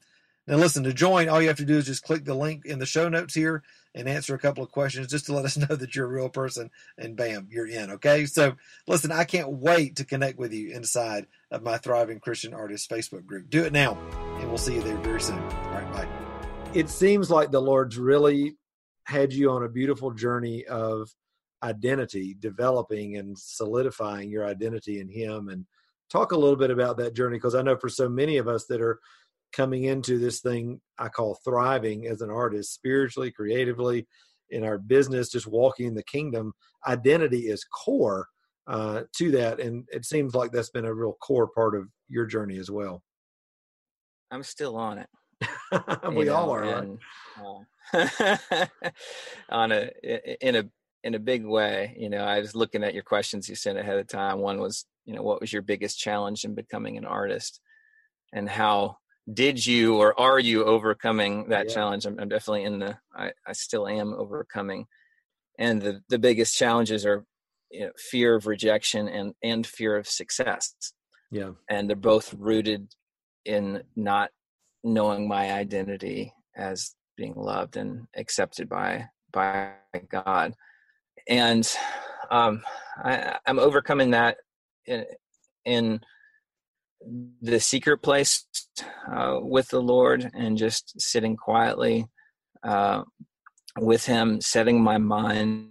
Now, 0.47 0.55
listen, 0.55 0.85
to 0.85 0.93
join, 0.93 1.27
all 1.27 1.41
you 1.41 1.49
have 1.49 1.57
to 1.57 1.65
do 1.65 1.75
is 1.75 1.85
just 1.85 2.03
click 2.03 2.23
the 2.23 2.33
link 2.33 2.65
in 2.65 2.79
the 2.79 2.85
show 2.85 3.09
notes 3.09 3.33
here 3.33 3.61
and 3.93 4.07
answer 4.07 4.33
a 4.33 4.39
couple 4.39 4.63
of 4.63 4.71
questions 4.71 5.07
just 5.07 5.25
to 5.25 5.33
let 5.33 5.43
us 5.43 5.57
know 5.69 5.75
that 5.75 5.97
you're 5.97 6.05
a 6.05 6.09
real 6.09 6.29
person, 6.29 6.71
and 6.97 7.17
bam, 7.17 7.49
you're 7.51 7.67
in. 7.67 7.91
Okay. 7.91 8.25
So, 8.25 8.55
listen, 8.87 9.11
I 9.11 9.25
can't 9.25 9.49
wait 9.49 9.97
to 9.97 10.05
connect 10.05 10.39
with 10.39 10.53
you 10.53 10.71
inside 10.71 11.27
of 11.51 11.61
my 11.61 11.77
Thriving 11.77 12.21
Christian 12.21 12.53
Artists 12.53 12.87
Facebook 12.87 13.25
group. 13.25 13.49
Do 13.49 13.65
it 13.65 13.73
now, 13.73 13.97
and 14.39 14.47
we'll 14.47 14.57
see 14.57 14.75
you 14.75 14.81
there 14.81 14.95
very 14.99 15.19
soon. 15.19 15.39
All 15.39 15.71
right. 15.71 15.91
Bye 15.91 16.22
it 16.73 16.89
seems 16.89 17.29
like 17.29 17.51
the 17.51 17.61
Lord's 17.61 17.97
really 17.97 18.55
had 19.05 19.31
you 19.31 19.51
on 19.51 19.63
a 19.63 19.69
beautiful 19.69 20.11
journey 20.11 20.65
of 20.65 21.09
identity, 21.61 22.35
developing 22.39 23.17
and 23.17 23.37
solidifying 23.37 24.29
your 24.29 24.45
identity 24.45 24.99
in 24.99 25.07
Him. 25.07 25.49
And 25.49 25.65
talk 26.09 26.31
a 26.31 26.37
little 26.37 26.55
bit 26.55 26.71
about 26.71 26.97
that 26.97 27.15
journey 27.15 27.37
because 27.37 27.55
I 27.55 27.61
know 27.61 27.77
for 27.77 27.89
so 27.89 28.09
many 28.09 28.37
of 28.37 28.47
us 28.47 28.65
that 28.65 28.81
are 28.81 28.99
coming 29.51 29.83
into 29.83 30.17
this 30.17 30.39
thing 30.41 30.81
I 30.97 31.09
call 31.09 31.37
thriving 31.43 32.07
as 32.07 32.21
an 32.21 32.31
artist, 32.31 32.73
spiritually, 32.73 33.31
creatively, 33.31 34.07
in 34.49 34.63
our 34.63 34.77
business, 34.77 35.29
just 35.29 35.47
walking 35.47 35.87
in 35.87 35.95
the 35.95 36.03
kingdom, 36.03 36.53
identity 36.87 37.47
is 37.49 37.63
core 37.63 38.27
uh, 38.67 39.01
to 39.17 39.31
that. 39.31 39.59
And 39.59 39.87
it 39.91 40.05
seems 40.05 40.35
like 40.35 40.51
that's 40.51 40.69
been 40.69 40.85
a 40.85 40.93
real 40.93 41.13
core 41.13 41.47
part 41.47 41.75
of 41.75 41.87
your 42.07 42.25
journey 42.25 42.57
as 42.57 42.69
well. 42.69 43.03
I'm 44.31 44.43
still 44.43 44.75
on 44.75 44.97
it. 44.97 45.09
we 46.11 46.25
know, 46.25 46.35
all 46.35 46.49
are 46.51 46.63
and, 46.63 46.99
uh, 47.93 48.37
on 49.49 49.71
a 49.71 49.89
in 50.45 50.55
a 50.55 50.63
in 51.03 51.15
a 51.15 51.19
big 51.19 51.45
way 51.45 51.95
you 51.97 52.09
know 52.09 52.23
i 52.23 52.39
was 52.39 52.55
looking 52.55 52.83
at 52.83 52.93
your 52.93 53.03
questions 53.03 53.49
you 53.49 53.55
sent 53.55 53.77
ahead 53.77 53.99
of 53.99 54.07
time. 54.07 54.39
One 54.39 54.59
was 54.59 54.85
you 55.05 55.13
know 55.13 55.21
what 55.21 55.41
was 55.41 55.51
your 55.51 55.61
biggest 55.61 55.99
challenge 55.99 56.45
in 56.45 56.55
becoming 56.55 56.97
an 56.97 57.05
artist? 57.05 57.59
And 58.31 58.49
how 58.49 58.97
did 59.31 59.65
you 59.65 59.95
or 59.95 60.19
are 60.19 60.39
you 60.39 60.65
overcoming 60.65 61.49
that 61.49 61.67
yeah. 61.69 61.73
challenge? 61.73 62.05
I'm, 62.05 62.19
I'm, 62.19 62.29
definitely 62.29 62.63
in 62.63 62.79
the 62.79 62.97
I, 63.15 63.31
I 63.45 63.53
still 63.53 63.87
am 63.87 64.13
overcoming. 64.13 64.85
And 65.59 65.81
the 65.81 66.01
the 66.09 66.19
biggest 66.19 66.57
challenges 66.57 67.05
are 67.05 67.25
you 67.69 67.81
know, 67.81 67.91
fear 67.97 68.35
of 68.35 68.47
rejection 68.47 69.07
and 69.07 69.33
and 69.43 69.65
fear 69.65 69.97
of 69.97 70.07
success. 70.07 70.73
Yeah. 71.31 71.51
And 71.69 71.89
they're 71.89 71.95
both 71.95 72.33
rooted 72.33 72.93
in 73.45 73.83
not 73.95 74.29
knowing 74.83 75.27
my 75.27 75.53
identity 75.53 76.33
as 76.55 76.95
being 77.15 77.35
loved 77.35 77.77
and 77.77 78.07
accepted 78.15 78.69
by 78.69 79.07
by 79.31 79.71
God, 80.09 80.53
and 81.27 81.69
um, 82.29 82.61
I, 83.03 83.37
I'm 83.45 83.59
overcoming 83.59 84.11
that 84.11 84.37
in, 84.85 85.05
in 85.65 85.99
the 87.41 87.59
secret 87.59 87.97
place 87.99 88.45
uh, 89.11 89.39
with 89.41 89.67
the 89.69 89.81
Lord 89.81 90.29
and 90.33 90.57
just 90.57 90.99
sitting 90.99 91.35
quietly 91.35 92.05
uh, 92.63 93.03
with 93.79 94.05
Him, 94.05 94.41
setting 94.41 94.81
my 94.81 94.97
mind 94.97 95.69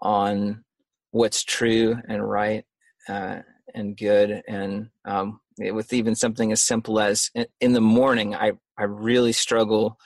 on 0.00 0.64
what's 1.10 1.44
true 1.44 1.96
and 2.08 2.28
right 2.28 2.64
uh, 3.08 3.38
and 3.74 3.96
good, 3.96 4.42
and 4.48 4.88
um, 5.04 5.40
with 5.58 5.92
even 5.92 6.14
something 6.14 6.52
as 6.52 6.62
simple 6.62 6.98
as 6.98 7.30
in 7.60 7.72
the 7.72 7.80
morning 7.80 8.34
i 8.34 8.52
i 8.78 8.82
really 8.82 9.32
struggle 9.32 9.96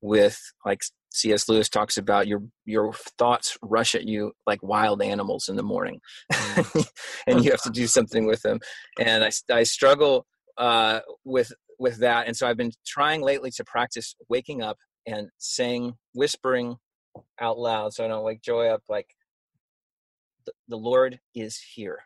with 0.00 0.40
like 0.64 0.82
cs 1.16 1.48
lewis 1.48 1.68
talks 1.68 1.96
about 1.96 2.26
your 2.26 2.42
your 2.64 2.92
thoughts 3.18 3.56
rush 3.62 3.94
at 3.94 4.04
you 4.04 4.32
like 4.46 4.62
wild 4.62 5.02
animals 5.02 5.48
in 5.48 5.56
the 5.56 5.62
morning. 5.62 6.00
Mm. 6.32 6.88
and 7.26 7.44
you 7.44 7.50
have 7.50 7.62
to 7.62 7.70
do 7.70 7.86
something 7.86 8.26
with 8.26 8.42
them. 8.42 8.60
And 9.00 9.24
i 9.24 9.30
i 9.50 9.62
struggle 9.62 10.26
uh 10.58 11.00
with 11.24 11.52
with 11.78 11.98
that. 11.98 12.26
And 12.26 12.36
so 12.36 12.46
i've 12.46 12.56
been 12.56 12.72
trying 12.86 13.22
lately 13.22 13.50
to 13.52 13.64
practice 13.64 14.14
waking 14.28 14.62
up 14.62 14.76
and 15.06 15.28
saying 15.38 15.94
whispering 16.14 16.76
out 17.40 17.58
loud 17.58 17.94
so 17.94 18.04
i 18.04 18.08
don't 18.08 18.24
wake 18.24 18.42
joy 18.42 18.66
up 18.66 18.82
like 18.90 19.06
the, 20.44 20.52
the 20.68 20.76
lord 20.76 21.18
is 21.34 21.58
here. 21.74 22.00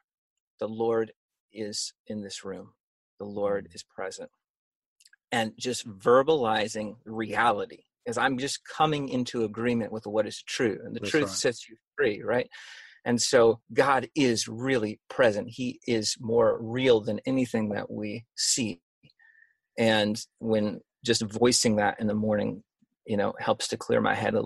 The 0.61 0.69
lord 0.69 1.13
is 1.53 1.95
in 2.07 2.23
this 2.23 2.45
room 2.45 2.75
the 3.21 3.27
Lord 3.27 3.69
is 3.73 3.85
present. 3.85 4.31
And 5.31 5.53
just 5.57 5.89
verbalizing 5.89 6.97
reality 7.05 7.85
as 8.09 8.19
I'm 8.19 8.39
just 8.39 8.65
coming 8.65 9.09
into 9.09 9.45
agreement 9.45 9.93
with 9.93 10.07
what 10.07 10.27
is 10.27 10.43
true. 10.43 10.81
And 10.85 10.97
the 10.97 11.01
That's 11.01 11.11
truth 11.11 11.29
right. 11.29 11.33
sets 11.33 11.69
you 11.69 11.77
free, 11.97 12.23
right? 12.23 12.49
And 13.05 13.21
so 13.21 13.61
God 13.73 14.09
is 14.17 14.49
really 14.49 14.99
present. 15.09 15.49
He 15.49 15.79
is 15.87 16.17
more 16.19 16.59
real 16.61 17.01
than 17.01 17.21
anything 17.27 17.69
that 17.71 17.91
we 17.91 18.25
see. 18.37 18.81
And 19.79 20.21
when 20.39 20.81
just 21.05 21.23
voicing 21.23 21.77
that 21.77 22.01
in 22.01 22.09
the 22.09 22.15
morning, 22.15 22.63
you 23.07 23.17
know, 23.17 23.35
helps 23.39 23.69
to 23.69 23.77
clear 23.77 24.01
my 24.01 24.15
head 24.15 24.35
a, 24.35 24.43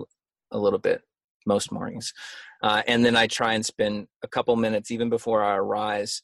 a 0.51 0.59
little 0.59 0.79
bit 0.79 1.01
most 1.45 1.71
mornings. 1.71 2.13
Uh, 2.63 2.81
and 2.87 3.03
then 3.03 3.15
I 3.15 3.27
try 3.27 3.53
and 3.53 3.65
spend 3.65 4.07
a 4.23 4.27
couple 4.27 4.55
minutes, 4.55 4.91
even 4.91 5.09
before 5.09 5.43
I 5.43 5.55
arise, 5.55 6.21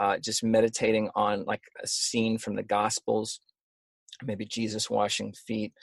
uh, 0.00 0.18
just 0.18 0.42
meditating 0.42 1.10
on 1.14 1.44
like 1.44 1.60
a 1.82 1.86
scene 1.86 2.38
from 2.38 2.56
the 2.56 2.62
Gospels, 2.62 3.38
maybe 4.24 4.46
Jesus 4.46 4.88
washing 4.88 5.34
feet, 5.34 5.74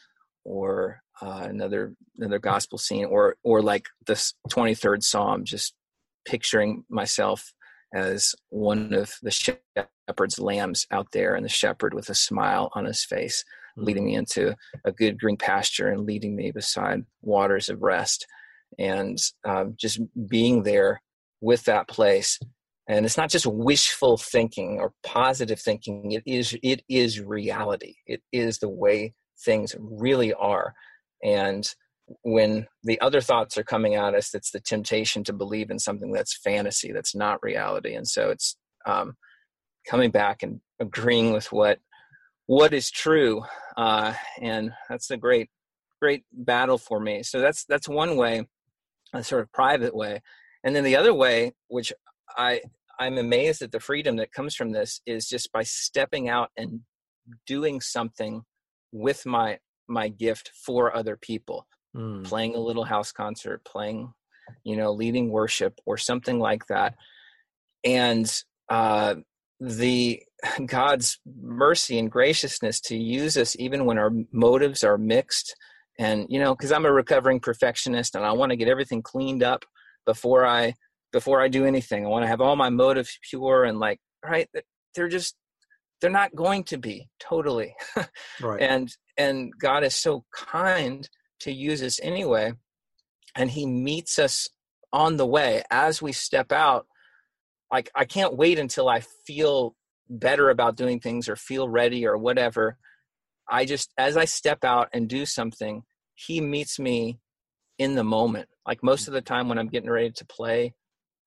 or 0.43 1.01
uh, 1.21 1.45
another 1.47 1.93
another 2.17 2.39
gospel 2.39 2.79
scene, 2.79 3.05
or 3.05 3.35
or 3.43 3.61
like 3.61 3.85
this 4.07 4.33
23rd 4.49 5.03
Psalm, 5.03 5.45
just 5.45 5.75
picturing 6.25 6.83
myself 6.89 7.53
as 7.93 8.33
one 8.49 8.91
of 8.91 9.13
the 9.21 9.31
shepherd's 9.31 10.39
lambs 10.39 10.87
out 10.89 11.11
there, 11.11 11.35
and 11.35 11.45
the 11.45 11.49
shepherd 11.49 11.93
with 11.93 12.09
a 12.09 12.15
smile 12.15 12.71
on 12.73 12.85
his 12.85 13.05
face, 13.05 13.45
leading 13.75 14.05
me 14.05 14.15
into 14.15 14.55
a 14.83 14.91
good 14.91 15.19
green 15.19 15.37
pasture 15.37 15.89
and 15.89 16.07
leading 16.07 16.35
me 16.35 16.49
beside 16.49 17.05
waters 17.21 17.69
of 17.69 17.83
rest, 17.83 18.25
and 18.79 19.19
um, 19.45 19.75
just 19.77 19.99
being 20.27 20.63
there 20.63 21.03
with 21.39 21.65
that 21.65 21.87
place 21.87 22.39
and 22.87 23.05
it's 23.05 23.17
not 23.17 23.29
just 23.29 23.45
wishful 23.45 24.17
thinking 24.17 24.79
or 24.79 24.93
positive 25.03 25.59
thinking 25.59 26.11
it 26.11 26.23
is 26.25 26.57
it 26.63 26.83
is 26.87 27.19
reality. 27.19 27.95
It 28.05 28.21
is 28.31 28.59
the 28.59 28.69
way 28.69 29.13
things 29.43 29.75
really 29.79 30.33
are. 30.33 30.73
And 31.23 31.69
when 32.21 32.67
the 32.83 32.99
other 33.01 33.19
thoughts 33.19 33.57
are 33.57 33.63
coming 33.63 33.95
at 33.95 34.15
us 34.15 34.33
it's 34.33 34.51
the 34.51 34.61
temptation 34.61 35.25
to 35.25 35.33
believe 35.33 35.69
in 35.69 35.77
something 35.77 36.13
that's 36.13 36.37
fantasy 36.37 36.93
that's 36.93 37.13
not 37.13 37.43
reality. 37.43 37.93
And 37.95 38.07
so 38.07 38.29
it's 38.29 38.55
um, 38.85 39.17
coming 39.85 40.09
back 40.09 40.41
and 40.41 40.61
agreeing 40.79 41.33
with 41.33 41.51
what 41.51 41.79
what 42.45 42.73
is 42.73 42.89
true 42.89 43.43
uh, 43.75 44.13
and 44.41 44.71
that's 44.89 45.11
a 45.11 45.17
great 45.17 45.49
great 46.01 46.23
battle 46.31 46.77
for 46.77 47.01
me. 47.01 47.23
So 47.23 47.41
that's 47.41 47.65
that's 47.65 47.89
one 47.89 48.15
way 48.15 48.47
a 49.13 49.23
sort 49.23 49.41
of 49.41 49.51
private 49.51 49.95
way. 49.95 50.21
And 50.63 50.73
then 50.73 50.85
the 50.85 50.95
other 50.95 51.13
way 51.13 51.51
which 51.67 51.91
i 52.37 52.61
i'm 52.99 53.17
amazed 53.17 53.61
at 53.61 53.71
the 53.71 53.79
freedom 53.79 54.15
that 54.17 54.31
comes 54.31 54.55
from 54.55 54.71
this 54.71 55.01
is 55.05 55.27
just 55.27 55.51
by 55.51 55.63
stepping 55.63 56.29
out 56.29 56.49
and 56.57 56.81
doing 57.45 57.81
something 57.81 58.43
with 58.91 59.25
my 59.25 59.57
my 59.87 60.09
gift 60.09 60.51
for 60.65 60.95
other 60.95 61.17
people. 61.17 61.67
Mm. 61.95 62.25
playing 62.25 62.53
a 62.53 62.59
little 62.59 62.83
house 62.83 63.13
concert 63.13 63.63
playing 63.63 64.13
you 64.65 64.75
know 64.75 64.91
leading 64.91 65.31
worship 65.31 65.79
or 65.85 65.97
something 65.97 66.37
like 66.37 66.67
that. 66.67 66.95
And 67.83 68.31
uh 68.69 69.15
the 69.59 70.21
god's 70.65 71.19
mercy 71.25 71.97
and 71.97 72.11
graciousness 72.11 72.81
to 72.81 72.97
use 72.97 73.37
us 73.37 73.55
even 73.57 73.85
when 73.85 73.97
our 73.97 74.11
motives 74.31 74.83
are 74.83 74.97
mixed. 74.97 75.55
And 75.97 76.27
you 76.29 76.39
know 76.39 76.53
because 76.53 76.71
i'm 76.71 76.85
a 76.85 76.91
recovering 76.91 77.39
perfectionist 77.39 78.15
and 78.15 78.23
i 78.25 78.31
want 78.33 78.51
to 78.51 78.57
get 78.57 78.67
everything 78.67 79.01
cleaned 79.01 79.41
up 79.41 79.65
before 80.05 80.45
i 80.45 80.75
before 81.11 81.41
i 81.41 81.47
do 81.47 81.65
anything. 81.65 82.05
I 82.05 82.09
want 82.09 82.23
to 82.23 82.29
have 82.29 82.41
all 82.41 82.55
my 82.55 82.69
motives 82.69 83.17
pure 83.29 83.63
and 83.63 83.79
like 83.79 83.99
right 84.25 84.49
they're 84.95 85.07
just 85.07 85.35
they're 85.99 86.11
not 86.11 86.35
going 86.35 86.63
to 86.65 86.77
be 86.77 87.09
totally. 87.19 87.75
Right. 88.41 88.61
and 88.61 88.95
and 89.17 89.51
god 89.59 89.83
is 89.83 89.95
so 89.95 90.25
kind 90.33 91.07
to 91.39 91.51
use 91.51 91.81
us 91.81 91.99
anyway 92.03 92.53
and 93.35 93.49
he 93.49 93.65
meets 93.65 94.19
us 94.19 94.49
on 94.93 95.17
the 95.17 95.25
way 95.25 95.63
as 95.71 96.01
we 96.01 96.11
step 96.11 96.51
out 96.51 96.85
like 97.71 97.89
i 97.95 98.05
can't 98.05 98.37
wait 98.37 98.59
until 98.59 98.87
i 98.89 99.01
feel 99.25 99.75
better 100.09 100.49
about 100.49 100.75
doing 100.75 100.99
things 100.99 101.27
or 101.27 101.35
feel 101.35 101.67
ready 101.67 102.05
or 102.05 102.17
whatever. 102.17 102.77
I 103.49 103.65
just 103.65 103.91
as 103.97 104.17
i 104.17 104.25
step 104.25 104.63
out 104.63 104.89
and 104.93 105.07
do 105.07 105.25
something 105.25 105.83
he 106.15 106.41
meets 106.41 106.79
me 106.79 107.19
in 107.77 107.95
the 107.95 108.03
moment. 108.03 108.49
Like 108.65 108.83
most 108.83 109.05
mm. 109.05 109.07
of 109.09 109.13
the 109.13 109.21
time 109.21 109.47
when 109.47 109.57
i'm 109.57 109.69
getting 109.69 109.89
ready 109.89 110.11
to 110.11 110.25
play 110.25 110.73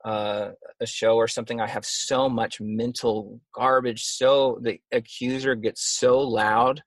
uh, 0.05 0.51
a 0.81 0.87
show 0.87 1.17
or 1.17 1.29
something, 1.29 1.61
I 1.61 1.67
have 1.67 1.85
so 1.85 2.29
much 2.29 2.61
mental 2.61 3.41
garbage. 3.55 4.05
So 4.05 4.59
the 4.63 4.81
accuser 4.93 5.55
gets 5.55 5.83
so 5.83 6.21
loud, 6.21 6.83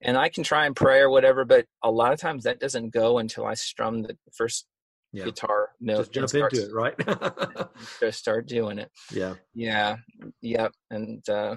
and 0.00 0.16
I 0.16 0.28
can 0.28 0.44
try 0.44 0.66
and 0.66 0.76
pray 0.76 1.00
or 1.00 1.10
whatever, 1.10 1.44
but 1.44 1.66
a 1.82 1.90
lot 1.90 2.12
of 2.12 2.20
times 2.20 2.44
that 2.44 2.60
doesn't 2.60 2.90
go 2.90 3.18
until 3.18 3.46
I 3.46 3.54
strum 3.54 4.02
the 4.02 4.16
first 4.32 4.66
yeah. 5.12 5.24
guitar 5.24 5.70
note. 5.80 6.12
Just 6.12 6.32
jump 6.32 6.52
into 6.52 6.66
it, 6.66 6.72
right? 6.72 7.68
just 8.00 8.18
start 8.18 8.46
doing 8.46 8.78
it. 8.78 8.90
Yeah. 9.12 9.34
Yeah. 9.54 9.96
Yep. 10.40 10.72
And 10.90 11.28
uh, 11.28 11.56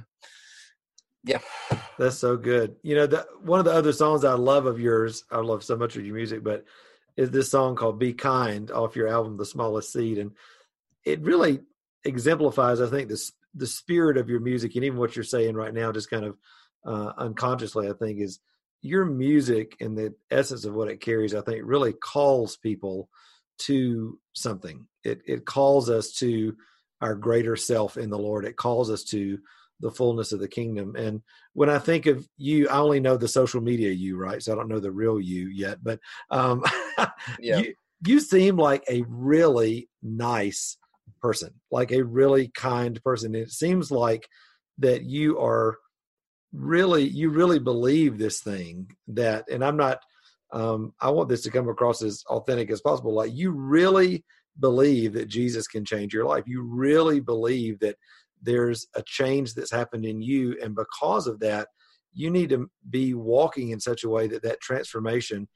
yeah. 1.24 1.40
That's 1.98 2.18
so 2.18 2.38
good. 2.38 2.76
You 2.84 2.96
know, 2.96 3.08
the, 3.08 3.26
one 3.42 3.60
of 3.60 3.66
the 3.66 3.74
other 3.74 3.94
songs 3.94 4.24
I 4.24 4.34
love 4.34 4.66
of 4.66 4.80
yours, 4.80 5.24
I 5.32 5.40
love 5.40 5.64
so 5.64 5.76
much 5.76 5.96
of 5.96 6.06
your 6.06 6.16
music, 6.16 6.44
but 6.44 6.66
is 7.18 7.32
this 7.32 7.50
song 7.50 7.76
called 7.76 7.98
"Be 7.98 8.14
Kind" 8.14 8.72
off 8.72 8.96
your 8.96 9.08
album, 9.08 9.38
"The 9.38 9.46
Smallest 9.46 9.94
Seed," 9.94 10.18
and 10.18 10.32
it 11.06 11.22
really 11.22 11.60
exemplifies, 12.04 12.82
I 12.82 12.90
think, 12.90 13.10
the 13.10 13.32
the 13.54 13.68
spirit 13.68 14.18
of 14.18 14.30
your 14.30 14.42
music 14.42 14.76
and 14.76 14.84
even 14.84 15.00
what 15.00 15.16
you're 15.16 15.24
saying 15.24 15.56
right 15.56 15.74
now, 15.74 15.92
just 15.92 16.10
kind 16.10 16.26
of 16.26 16.38
uh, 16.86 17.14
unconsciously, 17.18 17.90
I 17.90 17.94
think, 17.94 18.20
is 18.20 18.40
your 18.82 19.06
music 19.06 19.78
and 19.80 19.98
the 19.98 20.14
essence 20.30 20.66
of 20.66 20.74
what 20.74 20.90
it 20.90 21.02
carries. 21.02 21.34
I 21.34 21.42
think 21.42 21.62
really 21.64 21.94
calls 21.94 22.58
people 22.58 23.10
to 23.60 24.20
something. 24.34 24.88
It 25.04 25.22
it 25.26 25.46
calls 25.46 25.90
us 25.90 26.12
to 26.14 26.56
our 27.02 27.16
greater 27.16 27.56
self 27.56 27.98
in 27.98 28.10
the 28.10 28.20
Lord. 28.20 28.46
It 28.46 28.58
calls 28.58 28.90
us 28.90 29.04
to 29.06 29.40
the 29.82 29.92
fullness 29.92 30.32
of 30.32 30.40
the 30.40 30.48
kingdom. 30.48 30.96
And 30.96 31.22
when 31.54 31.70
I 31.70 31.80
think 31.80 32.06
of 32.06 32.28
you, 32.38 32.70
I 32.70 32.78
only 32.78 33.00
know 33.00 33.18
the 33.18 33.28
social 33.28 33.62
media 33.62 33.92
you, 33.92 34.18
right? 34.18 34.42
So 34.42 34.54
I 34.54 34.56
don't 34.56 34.70
know 34.70 34.80
the 34.80 34.92
real 34.92 35.20
you 35.20 35.48
yet. 35.48 35.84
But 35.84 36.00
um, 36.30 36.64
yeah. 37.40 37.58
you, 37.58 37.74
you 38.06 38.20
seem 38.20 38.58
like 38.58 38.84
a 38.90 39.04
really 39.08 39.90
nice 40.02 40.78
person, 41.22 41.52
like 41.72 41.92
a 41.92 42.04
really 42.04 42.50
kind 42.56 43.02
person. 43.04 43.36
It 43.36 43.52
seems 43.52 43.92
like 43.92 44.28
that 44.80 45.04
you 45.04 45.40
are 45.40 45.78
really, 46.54 47.08
you 47.08 47.30
really 47.30 47.60
believe 47.60 48.18
this 48.18 48.42
thing 48.42 48.88
that, 49.08 49.46
and 49.50 49.64
I'm 49.64 49.78
not, 49.78 50.00
um, 50.52 50.94
I 51.02 51.10
want 51.10 51.30
this 51.30 51.42
to 51.44 51.52
come 51.52 51.70
across 51.70 52.02
as 52.02 52.24
authentic 52.28 52.72
as 52.72 52.82
possible. 52.82 53.14
Like 53.14 53.34
you 53.34 53.52
really 53.52 54.24
believe 54.60 55.14
that 55.14 55.28
Jesus 55.28 55.68
can 55.68 55.84
change 55.84 56.14
your 56.14 56.26
life. 56.26 56.44
You 56.48 56.62
really 56.62 57.20
believe 57.20 57.80
that 57.80 57.98
there's 58.42 58.88
a 58.96 59.04
change 59.04 59.54
that's 59.54 59.72
happened 59.72 60.06
in 60.06 60.22
you. 60.22 60.58
And 60.64 60.76
because 60.76 61.28
of 61.28 61.40
that, 61.40 61.68
you 62.14 62.30
need 62.30 62.50
to 62.50 62.70
be 62.90 63.14
walking 63.14 63.72
in 63.72 63.80
such 63.80 64.04
a 64.04 64.10
way 64.10 64.28
that 64.28 64.44
that 64.44 64.62
transformation 64.62 65.48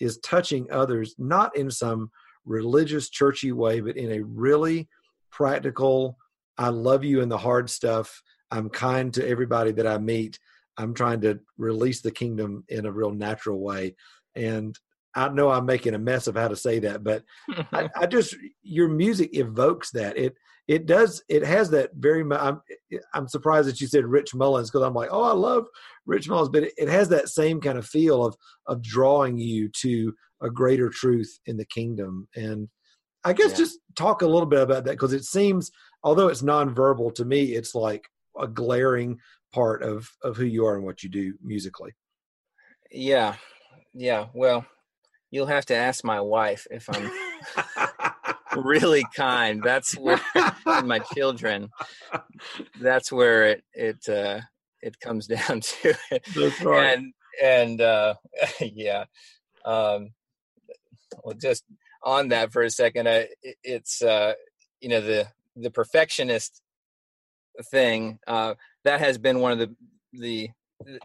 is 0.00 0.18
touching 0.18 0.70
others, 0.70 1.14
not 1.18 1.56
in 1.56 1.70
some 1.70 2.10
religious, 2.44 3.08
churchy 3.08 3.52
way, 3.52 3.80
but 3.80 3.96
in 3.96 4.12
a 4.12 4.20
really 4.20 4.88
practical. 5.30 6.18
I 6.58 6.68
love 6.68 7.04
you 7.04 7.20
in 7.20 7.28
the 7.28 7.38
hard 7.38 7.70
stuff. 7.70 8.22
I'm 8.50 8.68
kind 8.68 9.12
to 9.14 9.26
everybody 9.26 9.72
that 9.72 9.86
I 9.86 9.98
meet. 9.98 10.38
I'm 10.76 10.94
trying 10.94 11.20
to 11.22 11.40
release 11.58 12.02
the 12.02 12.10
kingdom 12.10 12.64
in 12.68 12.86
a 12.86 12.92
real 12.92 13.12
natural 13.12 13.60
way. 13.60 13.96
And 14.34 14.78
I 15.14 15.28
know 15.28 15.50
I'm 15.50 15.66
making 15.66 15.94
a 15.94 15.98
mess 15.98 16.26
of 16.26 16.36
how 16.36 16.48
to 16.48 16.56
say 16.56 16.78
that, 16.80 17.04
but 17.04 17.24
I, 17.72 17.88
I, 17.96 18.06
just 18.06 18.36
your 18.62 18.88
music 18.88 19.36
evokes 19.36 19.90
that. 19.92 20.16
It 20.16 20.34
it 20.68 20.86
does. 20.86 21.22
It 21.28 21.44
has 21.44 21.70
that 21.70 21.90
very. 21.94 22.24
I'm 22.32 22.62
I'm 23.12 23.28
surprised 23.28 23.68
that 23.68 23.80
you 23.80 23.86
said 23.86 24.06
Rich 24.06 24.34
Mullins 24.34 24.70
because 24.70 24.86
I'm 24.86 24.94
like, 24.94 25.10
oh, 25.10 25.22
I 25.22 25.32
love 25.32 25.66
Rich 26.06 26.28
Mullins, 26.28 26.50
but 26.50 26.62
it, 26.62 26.72
it 26.78 26.88
has 26.88 27.08
that 27.10 27.28
same 27.28 27.60
kind 27.60 27.76
of 27.76 27.86
feel 27.86 28.24
of 28.24 28.36
of 28.66 28.80
drawing 28.80 29.38
you 29.38 29.68
to 29.80 30.14
a 30.42 30.50
greater 30.50 30.88
truth 30.88 31.38
in 31.46 31.56
the 31.56 31.64
kingdom. 31.64 32.28
And 32.34 32.68
I 33.24 33.32
guess 33.32 33.50
yeah. 33.52 33.58
just 33.58 33.78
talk 33.96 34.22
a 34.22 34.26
little 34.26 34.46
bit 34.46 34.60
about 34.60 34.84
that 34.84 34.92
because 34.92 35.12
it 35.12 35.24
seems, 35.24 35.70
although 36.02 36.28
it's 36.28 36.42
nonverbal 36.42 37.14
to 37.14 37.24
me, 37.24 37.54
it's 37.54 37.74
like 37.74 38.04
a 38.38 38.48
glaring 38.48 39.18
part 39.52 39.82
of 39.82 40.08
of 40.22 40.36
who 40.36 40.44
you 40.44 40.64
are 40.66 40.76
and 40.76 40.84
what 40.84 41.02
you 41.02 41.08
do 41.08 41.34
musically. 41.42 41.92
Yeah, 42.90 43.36
yeah. 43.94 44.26
Well, 44.34 44.66
you'll 45.30 45.46
have 45.46 45.66
to 45.66 45.74
ask 45.74 46.04
my 46.04 46.20
wife 46.20 46.66
if 46.70 46.88
I'm 46.90 47.10
really 48.64 49.04
kind. 49.14 49.62
That's 49.62 49.96
where 49.96 50.20
my 50.64 51.00
children. 51.14 51.70
That's 52.80 53.12
where 53.12 53.44
it 53.44 53.64
it 53.72 54.08
uh, 54.08 54.40
it 54.82 54.98
comes 55.00 55.26
down 55.38 55.60
to. 55.60 55.94
That's 56.34 56.60
right. 56.62 56.98
And 56.98 57.12
and 57.42 57.80
uh, 57.80 58.14
yeah. 58.60 59.04
Um, 59.64 60.10
well, 61.22 61.34
just 61.34 61.64
on 62.02 62.28
that 62.28 62.52
for 62.52 62.62
a 62.62 62.70
second, 62.70 63.06
uh, 63.06 63.24
it's 63.62 64.02
uh, 64.02 64.34
you 64.80 64.88
know 64.88 65.00
the 65.00 65.28
the 65.56 65.70
perfectionist 65.70 66.60
thing 67.70 68.18
uh, 68.26 68.54
that 68.84 69.00
has 69.00 69.18
been 69.18 69.40
one 69.40 69.52
of 69.52 69.58
the 69.58 69.74
the 70.12 70.50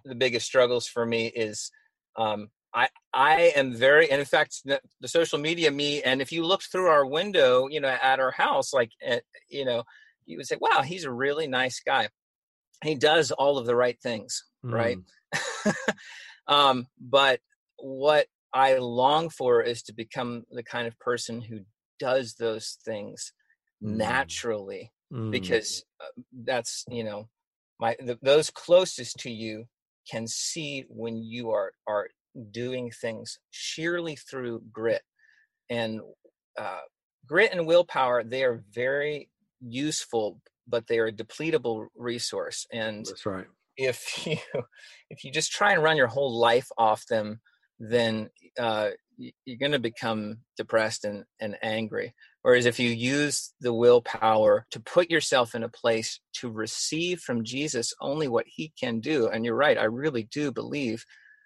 the 0.06 0.16
biggest 0.16 0.46
struggles 0.46 0.88
for 0.88 1.06
me 1.06 1.28
is 1.28 1.72
um, 2.18 2.50
I 2.74 2.90
I 3.14 3.54
am 3.56 3.74
very 3.74 4.10
and 4.10 4.20
in 4.20 4.26
fact 4.26 4.62
the, 4.66 4.82
the, 5.02 5.08
social 5.08 5.40
media 5.40 5.72
me 5.72 6.02
and 6.02 6.22
if 6.22 6.32
you 6.32 6.44
looked 6.44 6.72
through 6.72 6.88
our 6.88 7.06
window 7.06 7.68
you 7.68 7.80
know 7.80 7.96
at 8.02 8.20
our 8.20 8.32
house 8.32 8.74
like 8.74 8.92
at, 9.06 9.24
you 9.50 9.66
know 9.66 9.84
you 10.26 10.38
would 10.38 10.48
say 10.48 10.58
wow 10.60 10.82
he's 10.82 11.06
a 11.06 11.12
really 11.12 11.48
nice 11.48 11.80
guy 11.80 12.10
he 12.84 12.96
does 12.96 13.32
all 13.32 13.58
of 13.58 13.66
the 13.66 13.76
right 13.76 14.00
things 14.02 14.44
mm. 14.66 14.74
right 14.74 14.98
um, 16.48 16.88
but 17.00 17.40
what 17.78 18.28
I 18.54 18.78
long 18.78 19.30
for 19.30 19.62
is 19.62 19.82
to 19.84 19.94
become 19.94 20.44
the 20.52 20.64
kind 20.64 20.88
of 20.88 20.98
person 21.00 21.42
who 21.42 21.60
does 22.00 22.36
those 22.36 22.78
things 22.86 23.34
mm. 23.84 23.96
naturally 23.96 24.92
mm. 25.12 25.32
because 25.32 25.84
uh, 26.02 26.22
that's 26.44 26.84
you 26.90 27.04
know 27.04 27.28
my 27.80 27.96
the, 28.00 28.18
those 28.22 28.50
closest 28.50 29.18
to 29.20 29.30
you 29.30 29.66
can 30.10 30.28
see 30.28 30.86
when 30.90 31.18
you 31.18 31.52
are 31.52 31.72
are 31.88 32.08
doing 32.52 32.92
things 32.92 33.40
sheerly 33.52 34.16
through 34.16 34.62
grit 34.72 35.02
and 35.70 36.00
uh, 36.60 36.80
grit 37.26 37.52
and 37.52 37.66
willpower 37.66 38.24
they 38.24 38.44
are 38.44 38.64
very 38.74 39.30
useful 39.60 40.40
but 40.68 40.86
they 40.88 41.00
are 41.00 41.08
a 41.08 41.12
depletable 41.12 41.88
resource 41.96 42.66
and 42.72 43.06
that's 43.06 43.26
right 43.26 43.48
if 43.76 44.26
you 44.28 44.38
if 45.10 45.24
you 45.24 45.32
just 45.32 45.52
try 45.52 45.74
and 45.74 45.84
run 45.84 45.98
your 45.98 46.08
whole 46.08 46.40
life 46.40 46.70
off 46.78 47.06
them 47.08 47.40
then 47.80 48.30
uh, 48.60 48.90
you're 49.18 49.58
going 49.58 49.72
to 49.72 49.80
become 49.80 50.40
depressed 50.58 51.06
and, 51.06 51.24
and 51.40 51.58
angry. 51.62 52.14
Whereas 52.42 52.66
if 52.66 52.80
you 52.80 52.90
use 52.90 53.54
the 53.60 53.74
willpower 53.74 54.66
to 54.72 54.80
put 54.80 55.10
yourself 55.10 55.56
in 55.56 55.64
a 55.64 55.70
place 55.70 56.20
to 56.34 56.50
receive 56.50 57.20
from 57.20 57.44
jesus 57.44 57.94
only 58.00 58.28
what 58.28 58.46
he 58.48 58.72
can 58.80 59.00
do 59.00 59.28
and 59.28 59.44
you're 59.44 59.56
right 59.56 59.78
i 59.78 59.84
really 59.84 60.28
do 60.32 60.52
believe 60.52 61.04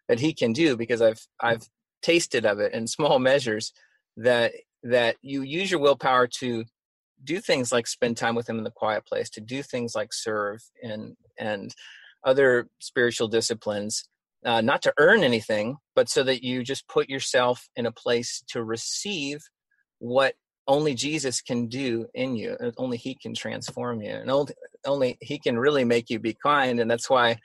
that 0.08 0.20
he 0.20 0.34
can 0.34 0.54
do 0.54 0.76
because 0.78 1.02
i've 1.02 1.26
i've 1.40 1.68
tasted 2.02 2.46
of 2.46 2.60
it 2.60 2.74
in 2.74 2.88
small 2.88 3.20
measures 3.20 3.74
that 4.18 4.52
that 4.84 5.16
you 5.22 5.42
use 5.42 5.72
your 5.72 5.80
willpower 5.80 6.28
to 6.28 6.66
do 7.24 7.40
things 7.40 7.72
like 7.72 7.88
spend 7.88 8.18
time 8.18 8.36
with 8.36 8.50
him 8.50 8.58
in 8.58 8.64
the 8.64 8.72
quiet 8.72 9.06
place 9.06 9.30
to 9.30 9.42
do 9.42 9.64
things 9.64 9.96
like 9.96 10.12
serve 10.12 10.62
and 10.84 11.16
and 11.40 11.74
other 12.24 12.68
spiritual 12.80 13.28
disciplines 13.28 14.04
uh, 14.46 14.62
not 14.62 14.82
to 14.82 14.94
earn 14.98 15.24
anything 15.24 15.78
but 15.96 16.10
so 16.10 16.24
that 16.24 16.44
you 16.44 16.64
just 16.64 16.88
put 16.88 17.10
yourself 17.10 17.68
in 17.76 17.86
a 17.86 17.92
place 17.92 18.44
to 18.48 18.64
receive 18.64 19.40
what 20.00 20.36
only 20.68 20.94
jesus 20.94 21.42
can 21.42 21.68
do 21.68 22.06
in 22.14 22.36
you 22.36 22.56
only 22.78 22.98
he 22.98 23.16
can 23.16 23.34
transform 23.34 24.02
you 24.02 24.12
and 24.12 24.30
only, 24.30 24.54
only 24.86 25.18
he 25.22 25.38
can 25.40 25.58
really 25.58 25.84
make 25.84 26.10
you 26.10 26.20
be 26.20 26.36
kind 26.44 26.80
and 26.80 26.90
that's 26.90 27.10
why 27.10 27.38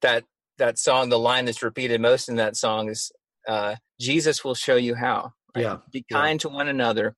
that 0.00 0.24
that 0.58 0.78
song 0.78 1.08
the 1.08 1.18
line 1.18 1.44
that's 1.44 1.62
repeated 1.62 2.00
most 2.00 2.28
in 2.28 2.36
that 2.36 2.56
song 2.56 2.88
is 2.88 3.10
uh, 3.48 3.74
jesus 4.00 4.44
will 4.44 4.54
show 4.54 4.76
you 4.76 4.94
how 4.94 5.32
right? 5.56 5.62
yeah 5.62 5.78
be 5.92 6.04
kind 6.10 6.42
yeah. 6.42 6.48
to 6.48 6.54
one 6.54 6.68
another 6.68 7.16